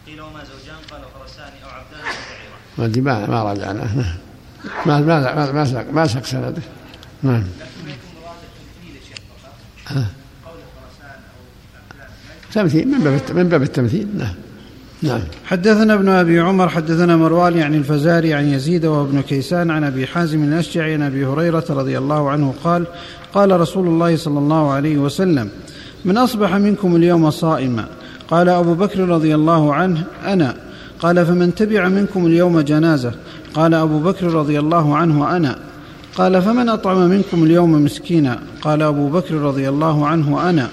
قيل 0.07 0.21
وما 0.21 0.41
زوجان؟ 0.45 0.77
قال 0.91 1.01
فرسان 1.21 1.53
أو 1.65 1.69
عبدان 1.69 2.01
أو 2.79 2.89
بعيران. 2.89 3.05
ما 3.05 3.27
ما 3.27 3.27
ما 3.27 3.43
راجعناه 3.43 3.97
نعم. 3.97 4.17
ما 4.87 5.01
ما 5.01 5.53
ما 5.53 5.85
ما 5.93 6.07
سأق 6.07 6.25
سنده. 6.25 6.63
نعم. 7.23 7.45
تمثيل 12.53 12.89
من 12.89 12.99
باب 12.99 13.21
من 13.35 13.49
باب 13.49 13.63
التمثيل 13.63 14.07
نعم. 14.19 14.35
نعم. 15.03 15.21
حدثنا 15.45 15.95
ابن 15.95 16.09
أبي 16.09 16.41
عمر 16.41 16.69
حدثنا 16.69 17.17
مروان 17.17 17.59
عن 17.59 17.75
الفزاري 17.75 18.35
عن 18.35 18.49
يزيد 18.49 18.87
وابن 18.87 19.21
كيسان 19.21 19.71
عن 19.71 19.85
أبي 19.85 20.07
حازم 20.07 20.43
الأشجعي 20.43 20.95
عن 20.95 21.03
أبي 21.03 21.27
هريرة 21.27 21.65
رضي 21.71 21.99
الله 21.99 22.31
عنه 22.31 22.55
قال 22.65 22.87
قال 23.35 23.61
رسول 23.61 23.87
الله 23.87 24.17
صلى 24.17 24.39
الله 24.39 24.71
عليه 24.71 24.99
وسلم 24.99 25.49
من 26.05 26.17
أصبح 26.17 26.55
منكم 26.55 26.97
اليوم 26.97 27.31
صائما. 27.31 27.87
قال 28.31 28.49
أبو 28.49 28.75
بكر 28.75 29.09
رضي 29.09 29.35
الله 29.35 29.75
عنه 29.75 30.05
أنا. 30.27 30.57
قال 31.01 31.27
فمن 31.27 31.55
تبع 31.55 31.89
منكم 31.89 32.27
اليوم 32.27 32.61
جنازة. 32.61 33.13
قال 33.55 33.75
أبو 33.75 33.99
بكر 33.99 34.27
رضي 34.27 34.59
الله 34.59 34.97
عنه 34.97 35.37
أنا. 35.37 35.59
قال 36.17 36.43
فمن 36.43 36.69
أطعم 36.69 36.99
منكم 36.99 37.45
اليوم 37.45 37.73
مسكينا؟ 37.85 38.39
قال 38.63 38.83
أبو 38.83 39.09
بكر 39.09 39.35
رضي 39.35 39.69
الله 39.69 40.07
عنه 40.07 40.51
أنا. 40.51 40.69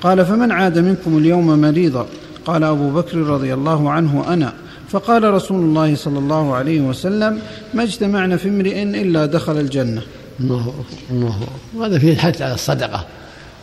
قال 0.00 0.26
فمن 0.26 0.52
عاد 0.52 0.78
منكم 0.78 1.18
اليوم 1.18 1.60
مريضا؟ 1.60 2.06
قال 2.44 2.64
أبو 2.64 2.90
بكر 2.90 3.16
رضي 3.16 3.54
الله 3.54 3.90
عنه 3.90 4.32
أنا. 4.32 4.52
فقال 4.88 5.34
رسول 5.34 5.60
الله 5.60 5.94
صلى 5.94 6.18
الله 6.18 6.54
عليه 6.54 6.80
وسلم 6.80 7.38
ما 7.74 7.82
اجتمعنا 7.82 8.36
في 8.36 8.48
امرئ 8.48 8.82
إلا 8.82 9.26
دخل 9.26 9.60
الجنة. 9.60 10.02
الله 10.40 10.74
الله. 11.10 11.36
وهذا 11.74 11.98
فيه 11.98 12.12
الحث 12.12 12.42
على 12.42 12.54
الصدقة 12.54 13.06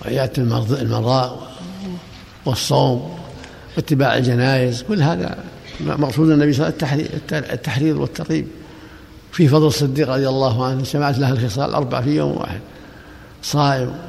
وعياده 0.02 0.44
المرضى 0.44 0.82
المرضى 0.82 1.36
والصوم 2.46 3.18
واتباع 3.76 4.18
الجنائز 4.18 4.84
كل 4.84 5.02
هذا 5.02 5.38
مقصود 5.80 6.30
النبي 6.30 6.54
صلى 6.54 6.68
الله 6.68 6.88
عليه 6.92 7.04
وسلم 7.04 7.44
التحريض 7.54 7.98
والترغيب. 7.98 8.48
في 9.34 9.48
فضل 9.48 9.68
الصديق 9.68 10.10
رضي 10.10 10.30
الله 10.30 10.66
عنه 10.66 10.84
سمعت 10.84 11.18
له 11.18 11.32
الخصال 11.32 11.70
الأربع 11.70 12.02
في 12.02 12.10
يوم 12.16 12.38
واحد. 12.38 12.60
صائم 13.44 14.00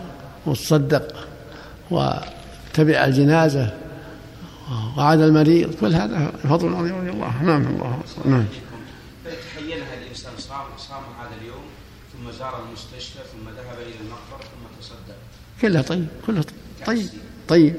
وتصدق 0.46 1.26
وتبع 1.90 3.04
الجنازة 3.04 3.74
وعاد 4.96 5.20
المريض 5.20 5.74
كل 5.74 5.94
هذا 5.94 6.32
فضل 6.42 6.74
عظيم 6.74 6.94
رضي 6.96 7.10
الله 7.10 7.42
نعم 7.42 7.66
الله 7.66 8.00
نعم. 8.24 8.44
تخيلها 9.24 9.94
الإنسان 10.02 10.32
صام 10.38 10.66
صام 10.78 11.02
هذا 11.20 11.40
اليوم 11.40 11.64
ثم 12.12 12.38
زار 12.38 12.62
المستشفى 12.66 13.18
ثم 13.32 13.48
ذهب 13.48 13.78
إلى 13.78 13.94
المقبرة 14.00 14.48
ثم 14.48 14.80
تصدق. 14.80 15.16
كلها 15.62 15.82
طيب 15.82 16.06
كلها 16.26 16.44
طيب. 16.86 17.08
طيب. 17.48 17.74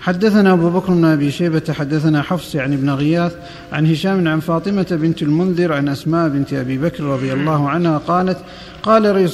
حدثنا 0.00 0.52
أبو 0.52 0.70
بكر 0.70 0.92
بن 0.92 1.04
أبي 1.04 1.30
شيبة 1.30 1.62
حدثنا 1.70 2.22
حفص 2.22 2.54
يعني 2.54 2.76
بن 2.76 2.90
غياث 2.90 3.36
عن 3.72 3.86
هشام 3.86 4.28
عن 4.28 4.40
فاطمة 4.40 4.86
بنت 4.90 5.22
المنذر 5.22 5.72
عن 5.72 5.88
أسماء 5.88 6.28
بنت 6.28 6.52
أبي 6.52 6.78
بكر 6.78 7.04
رضي 7.04 7.32
الله 7.32 7.68
عنها 7.68 7.98
قالت 7.98 8.38
قال 8.82 9.28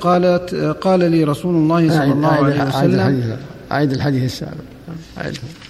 قالت 0.00 0.54
قال 0.80 1.10
لي 1.10 1.24
رسول 1.24 1.54
الله 1.54 1.88
صلى 1.88 2.12
الله 2.12 2.28
عليه 2.28 2.62
وسلم 2.64 3.36
أعيد 3.72 3.92
الحديث 3.92 4.24
السابق. 4.24 4.52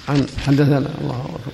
عن 0.09 0.27
حدثنا 0.47 0.79
الله 0.79 1.21
أكبر. 1.25 1.53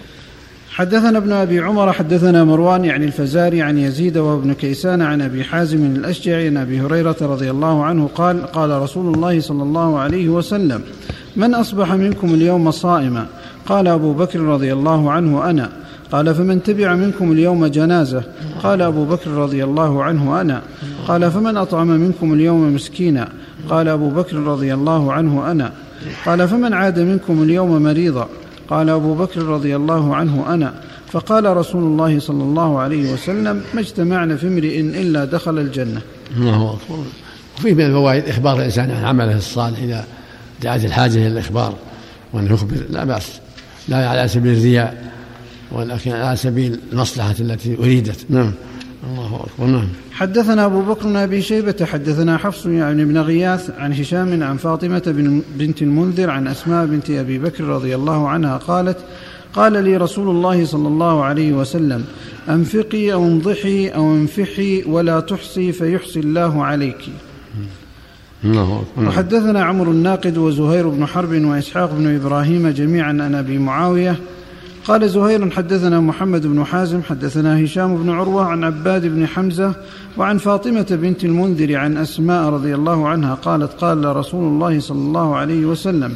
حدثنا 0.70 1.18
ابن 1.18 1.32
أبي 1.32 1.60
عمر 1.60 1.92
حدثنا 1.92 2.44
مروان 2.44 2.84
يعني 2.84 3.04
الفزاري 3.04 3.62
عن 3.62 3.78
يزيد 3.78 4.18
وابن 4.18 4.52
كيسان 4.54 5.02
عن 5.02 5.22
أبي 5.22 5.44
حازم 5.44 5.96
الأشجعي 5.96 6.46
عن 6.46 6.56
أبي 6.56 6.80
هريرة 6.80 7.16
رضي 7.20 7.50
الله 7.50 7.84
عنه 7.84 8.10
قال 8.14 8.46
قال 8.46 8.70
رسول 8.82 9.14
الله 9.14 9.40
صلى 9.40 9.62
الله 9.62 9.98
عليه 9.98 10.28
وسلم 10.28 10.82
من 11.36 11.54
أصبح 11.54 11.92
منكم 11.92 12.34
اليوم 12.34 12.70
صائما؟ 12.70 13.26
قال 13.66 13.88
أبو 13.88 14.12
بكر 14.12 14.40
رضي 14.40 14.72
الله 14.72 15.10
عنه 15.10 15.50
أنا. 15.50 15.70
قال 16.12 16.34
فمن 16.34 16.62
تبع 16.62 16.94
منكم 16.94 17.32
اليوم 17.32 17.66
جنازة؟ 17.66 18.22
قال 18.62 18.82
أبو 18.82 19.04
بكر 19.04 19.30
رضي 19.30 19.64
الله 19.64 20.02
عنه 20.02 20.40
أنا. 20.40 20.62
قال 21.08 21.30
فمن 21.30 21.56
أطعم 21.56 21.86
منكم 21.86 22.34
اليوم 22.34 22.74
مسكينا؟ 22.74 23.28
قال 23.68 23.88
أبو 23.88 24.10
بكر 24.10 24.36
رضي 24.36 24.74
الله 24.74 25.12
عنه 25.12 25.50
أنا. 25.50 25.72
قال 26.26 26.48
فمن 26.48 26.72
عاد 26.72 26.98
منكم 26.98 27.42
اليوم 27.42 27.82
مريضا؟ 27.82 28.28
قال 28.70 28.90
أبو 28.90 29.14
بكر 29.14 29.42
رضي 29.42 29.76
الله 29.76 30.16
عنه 30.16 30.54
أنا. 30.54 30.74
فقال 31.12 31.56
رسول 31.56 31.82
الله 31.82 32.18
صلى 32.18 32.42
الله 32.42 32.78
عليه 32.78 33.12
وسلم 33.12 33.62
ما 33.74 33.80
اجتمعنا 33.80 34.36
في 34.36 34.48
امرئ 34.48 34.80
إلا 34.80 35.24
دخل 35.24 35.58
الجنة. 35.58 36.00
الله 36.36 36.74
أكبر. 36.74 37.04
وفيه 37.58 37.74
من 37.74 37.86
الفوائد 37.86 38.28
إخبار 38.28 38.58
الإنسان 38.58 38.90
عن 38.90 39.04
عمله 39.04 39.36
الصالح 39.36 39.78
إذا 39.78 40.04
دعت 40.62 40.84
الحاجة 40.84 41.16
إلى 41.16 41.26
الإخبار 41.26 41.74
وان 42.32 42.46
يخبر 42.46 42.76
لا 42.90 43.04
بأس. 43.04 43.40
لا 43.88 44.08
على 44.08 44.28
سبيل 44.28 44.52
الرياء 44.52 45.12
ولكن 45.72 46.12
على 46.12 46.36
سبيل 46.36 46.80
المصلحة 46.92 47.34
التي 47.40 47.78
أريدت. 47.78 48.24
نعم. 48.28 48.52
الله 49.10 49.46
أكبر. 49.46 49.66
نعم. 49.66 49.88
حدثنا 50.12 50.64
أبو 50.64 50.82
بكر 50.82 51.06
بن 51.06 51.16
أبي 51.16 51.42
شيبة 51.42 51.84
حدثنا 51.84 52.38
حفص 52.38 52.66
يعني 52.66 53.04
بن 53.04 53.18
غياث 53.18 53.70
عن 53.78 53.92
هشام 53.92 54.42
عن 54.42 54.56
فاطمة 54.56 55.02
بنت 55.58 55.82
المنذر 55.82 56.30
عن 56.30 56.46
أسماء 56.46 56.86
بنت 56.86 57.10
أبي 57.10 57.38
بكر 57.38 57.64
رضي 57.64 57.94
الله 57.94 58.28
عنها 58.28 58.56
قالت 58.56 58.98
قال 59.54 59.84
لي 59.84 59.96
رسول 59.96 60.30
الله 60.30 60.64
صلى 60.64 60.88
الله 60.88 61.24
عليه 61.24 61.52
وسلم 61.52 62.04
أنفقي 62.48 63.12
أو 63.12 63.24
انضحي 63.24 63.88
أو 63.88 64.14
انفحي 64.14 64.82
ولا 64.86 65.20
تحصي 65.20 65.72
فيحصي 65.72 66.20
الله 66.20 66.64
عليك. 66.64 67.00
وحدثنا 68.96 69.64
عمرو 69.64 69.90
الناقد 69.90 70.38
وزهير 70.38 70.88
بن 70.88 71.06
حرب 71.06 71.44
وإسحاق 71.44 71.94
بن 71.94 72.14
إبراهيم 72.14 72.68
جميعا 72.68 73.08
عن 73.08 73.34
أبي 73.34 73.58
معاوية. 73.58 74.16
قال 74.84 75.08
زهير 75.10 75.50
حدثنا 75.50 76.00
محمد 76.00 76.46
بن 76.46 76.64
حازم 76.64 77.02
حدثنا 77.02 77.64
هشام 77.64 77.96
بن 77.96 78.10
عروة 78.10 78.44
عن 78.44 78.64
عباد 78.64 79.06
بن 79.06 79.26
حمزة 79.26 79.74
وعن 80.16 80.38
فاطمة 80.38 80.86
بنت 80.90 81.24
المنذر 81.24 81.76
عن 81.76 81.96
أسماء 81.96 82.48
رضي 82.48 82.74
الله 82.74 83.08
عنها 83.08 83.34
قالت 83.34 83.72
قال 83.72 84.16
رسول 84.16 84.44
الله 84.44 84.80
صلى 84.80 84.98
الله 84.98 85.36
عليه 85.36 85.66
وسلم 85.66 86.14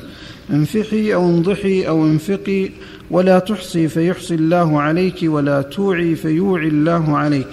انفحي 0.50 1.14
أو 1.14 1.28
انضحي 1.28 1.88
أو 1.88 2.06
انفقي 2.06 2.70
ولا 3.10 3.38
تحصي 3.38 3.88
فيحصي 3.88 4.34
الله 4.34 4.80
عليك 4.80 5.16
ولا 5.22 5.62
توعي 5.62 6.14
فيوعي 6.14 6.68
الله 6.68 7.16
عليك. 7.16 7.48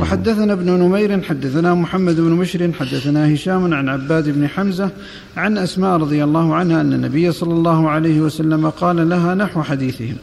وحدثنا 0.00 0.52
ابن 0.52 0.70
نمير 0.70 1.22
حدثنا 1.22 1.74
محمد 1.74 2.16
بن 2.16 2.32
مشر 2.32 2.72
حدثنا 2.72 3.34
هشام 3.34 3.74
عن 3.74 3.88
عباد 3.88 4.28
بن 4.28 4.48
حمزة 4.48 4.90
عن 5.36 5.58
أسماء 5.58 5.96
رضي 5.98 6.24
الله 6.24 6.54
عنها 6.54 6.80
أن 6.80 6.92
النبي 6.92 7.32
صلى 7.32 7.52
الله 7.52 7.88
عليه 7.88 8.20
وسلم 8.20 8.70
قال 8.70 9.08
لها 9.08 9.34
نحو 9.34 9.62
حديثهم. 9.62 10.16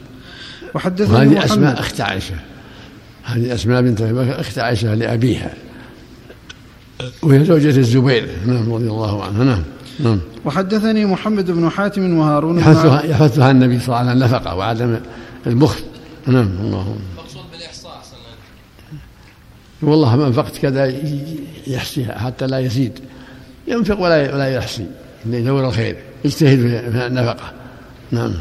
وحدثنا 0.76 1.24
هذه 1.24 1.46
أسماء 1.46 1.80
أخت 1.80 2.02
عائشة. 2.02 2.36
هذه 3.24 3.54
أسماء 3.54 3.82
بنت 3.82 4.02
أبي 4.02 4.14
بكر 4.14 4.40
أخت 4.40 4.60
عائشة 4.60 4.96
لأبيها. 4.96 5.54
وهي 7.22 7.46
زوجة 7.46 7.78
الزبير 7.78 8.28
نعم 8.48 8.74
رضي 8.74 8.88
الله 8.88 9.24
عنها 9.24 9.44
نعم. 9.44 9.64
نعم. 10.00 10.20
وحدثني 10.46 11.06
محمد 11.06 11.52
بن 11.52 11.70
حاتم 11.70 12.18
وهارون 12.18 12.60
يحثها, 12.60 13.06
يحثها 13.06 13.52
النبي 13.52 13.80
صلى 13.80 13.88
الله 13.88 13.98
عليه 13.98 14.12
وسلم 14.12 14.24
النفقة 14.24 14.56
وعدم 14.56 15.00
البخل 15.48 15.84
نعم 16.28 16.48
الله. 16.62 16.98
المقصود 17.18 17.44
بالإحصاء 17.52 18.02
والله 19.82 20.16
ما 20.16 20.28
انفقت 20.28 20.58
كذا 20.58 20.94
يحصيها 21.68 22.20
حتى 22.20 22.48
لا 22.48 22.60
يزيد. 22.60 23.00
ينفق 23.68 24.00
ولا 24.00 24.34
ولا 24.34 24.48
يحصي. 24.48 24.86
يدور 25.26 25.68
الخير. 25.68 25.98
يجتهد 26.26 26.60
في 26.60 27.08
النفقة. 27.08 27.52
نعم. 28.12 28.34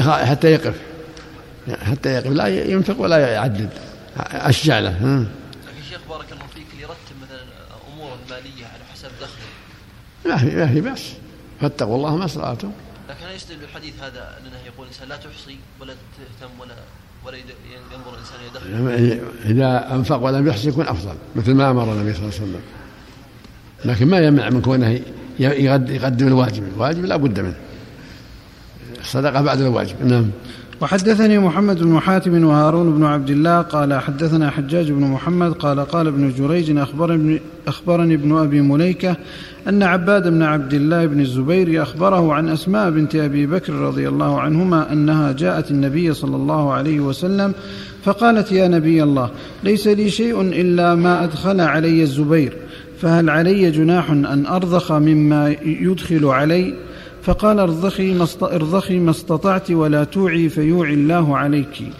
حتى 0.00 0.52
يقف. 0.52 0.74
حتى 1.82 2.08
يقف. 2.08 2.26
لا 2.26 2.48
ينفق 2.48 3.00
ولا 3.00 3.18
يعدد. 3.18 3.68
أشجع 4.16 4.78
له. 4.78 5.26
لكن 5.94 6.02
شيخ 6.02 6.08
بارك 6.08 6.32
الله 6.32 6.46
فيك 6.54 6.66
يرتب 6.80 7.16
مثلا 7.22 7.40
أموره 7.94 8.18
المالية 8.26 8.66
على 8.66 8.84
حسب 8.92 9.08
دخله. 9.20 9.46
ما 10.26 10.36
في 10.36 10.56
ما 10.56 10.66
في 10.66 10.80
بأس. 10.80 11.12
فاتقوا 11.60 11.96
الله 11.96 12.16
ما 12.16 12.24
استطعتم. 12.24 12.72
لكن 13.08 13.34
يستدل 13.36 13.62
الحديث 13.62 13.94
هذا 14.00 14.38
أنه 14.40 14.58
يقول 14.66 14.86
الإنسان 14.86 15.08
لا 15.08 15.16
تحصي 15.16 15.58
ولا 15.80 15.94
تهتم 15.94 16.60
ولا 16.60 16.74
ولا 17.26 17.36
ينظر 17.36 18.14
الإنسان 18.14 18.38
يدخل 18.46 19.20
إذا 19.44 19.94
أنفق 19.94 20.16
ولم 20.16 20.48
يحصي 20.48 20.68
يكون 20.68 20.88
أفضل 20.88 21.14
مثل 21.36 21.54
ما 21.54 21.70
أمر 21.70 21.92
النبي 21.92 22.14
صلى 22.14 22.22
الله 22.22 22.34
عليه 22.34 22.44
وسلم. 22.44 22.60
لكن 23.84 24.06
ما 24.06 24.18
يمنع 24.18 24.50
من 24.50 24.62
كونه 24.62 25.00
يقدم 25.38 26.26
الواجب. 26.26 26.64
الواجب 26.74 27.04
لا 27.04 27.16
بد 27.16 27.40
منه. 27.40 27.56
الصدقة 29.00 29.40
بعد 29.42 29.60
الواجب. 29.60 30.06
نعم. 30.06 30.30
وحدثني 30.80 31.38
محمد 31.38 31.82
بن 31.82 32.00
حاتم 32.00 32.44
وهارون 32.44 32.94
بن 32.94 33.04
عبد 33.04 33.30
الله 33.30 33.60
قال 33.60 33.94
حدثنا 33.94 34.50
حجاج 34.50 34.92
بن 34.92 35.00
محمد 35.00 35.52
قال 35.52 35.80
قال 35.80 36.06
ابن 36.06 36.32
جريج 36.38 36.76
أخبرني, 36.76 37.40
أخبرني 37.68 38.14
ابن 38.14 38.36
أبي 38.36 38.60
مليكة 38.60 39.16
أن 39.68 39.82
عباد 39.82 40.28
بن 40.28 40.42
عبد 40.42 40.74
الله 40.74 41.06
بن 41.06 41.20
الزبير 41.20 41.82
أخبره 41.82 42.34
عن 42.34 42.48
أسماء 42.48 42.90
بنت 42.90 43.14
أبي 43.14 43.46
بكر 43.46 43.72
رضي 43.72 44.08
الله 44.08 44.40
عنهما 44.40 44.92
أنها 44.92 45.32
جاءت 45.32 45.70
النبي 45.70 46.14
صلى 46.14 46.36
الله 46.36 46.72
عليه 46.72 47.00
وسلم 47.00 47.52
فقالت 48.04 48.52
يا 48.52 48.68
نبي 48.68 49.02
الله 49.02 49.30
ليس 49.64 49.86
لي 49.86 50.10
شيء 50.10 50.40
إلا 50.40 50.94
ما 50.94 51.24
أدخل 51.24 51.60
علي 51.60 52.02
الزبير 52.02 52.52
فهل 53.00 53.30
علي 53.30 53.70
جناح 53.70 54.10
أن 54.10 54.46
أرضخ 54.46 54.92
مما 54.92 55.56
يدخل 55.64 56.24
علي؟ 56.24 56.74
فقال 57.24 57.58
ارضخي 57.58 58.14
ما 58.14 58.26
ارضخي 58.42 58.98
ما 58.98 59.10
استطعت 59.10 59.70
ولا 59.70 60.04
توعي 60.04 60.48
فيوعي 60.48 60.94
الله 60.94 61.36
عليك. 61.38 61.92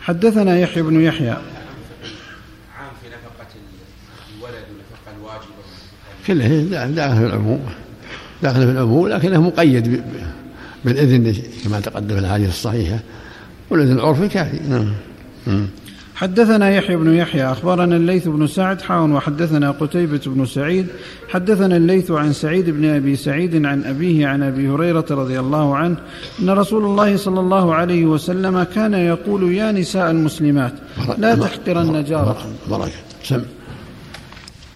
حدثنا 0.00 0.58
يحيى 0.58 0.82
بن 0.82 1.00
يحيى. 1.00 1.30
عام 1.30 2.90
في 3.02 3.08
نفقة 3.08 3.46
الولد 4.38 4.64
والنفقة 4.70 5.10
الواجبة 5.16 5.58
كله 6.26 6.84
داخل 6.86 7.16
في 7.16 7.26
العموم 7.26 7.60
داخل 8.42 8.66
في 8.66 8.70
العموم 8.70 9.08
لكنه 9.08 9.42
مقيد 9.42 10.02
بالإذن 10.84 11.42
كما 11.64 11.80
تقدم 11.80 12.14
في 12.14 12.20
الأحاديث 12.20 12.48
الصحيحة 12.48 12.98
والإذن 13.70 13.92
العرفي 13.92 14.28
كافي 14.28 14.58
نعم. 14.68 14.92
حدثنا 16.18 16.70
يحيى 16.70 16.96
بن 16.96 17.14
يحيى 17.14 17.44
أخبرنا 17.44 17.96
الليث 17.96 18.28
بن 18.28 18.46
سعد 18.46 18.82
حاون 18.82 19.12
وحدثنا 19.12 19.70
قتيبة 19.70 20.20
بن 20.26 20.46
سعيد. 20.46 20.86
حدثنا 21.28 21.76
الليث 21.76 22.10
عن 22.10 22.32
سعيد 22.32 22.70
بن 22.70 22.84
أبي 22.84 23.16
سعيد 23.16 23.66
عن 23.66 23.84
أبيه 23.84 24.26
عن 24.26 24.42
أبي 24.42 24.68
هريرة 24.68 25.04
رضي 25.10 25.40
الله 25.40 25.76
عنه 25.76 25.96
أن 26.42 26.50
رسول 26.50 26.84
الله 26.84 27.16
صلى 27.16 27.40
الله 27.40 27.74
عليه 27.74 28.04
وسلم 28.06 28.62
كان 28.62 28.94
يقول 28.94 29.52
يا 29.52 29.72
نساء 29.72 30.10
المسلمات 30.10 30.72
لا 31.18 31.34
تحقرن 31.34 32.04
جارة 32.04 32.36
بركة 32.70 32.92
سم 33.22 33.42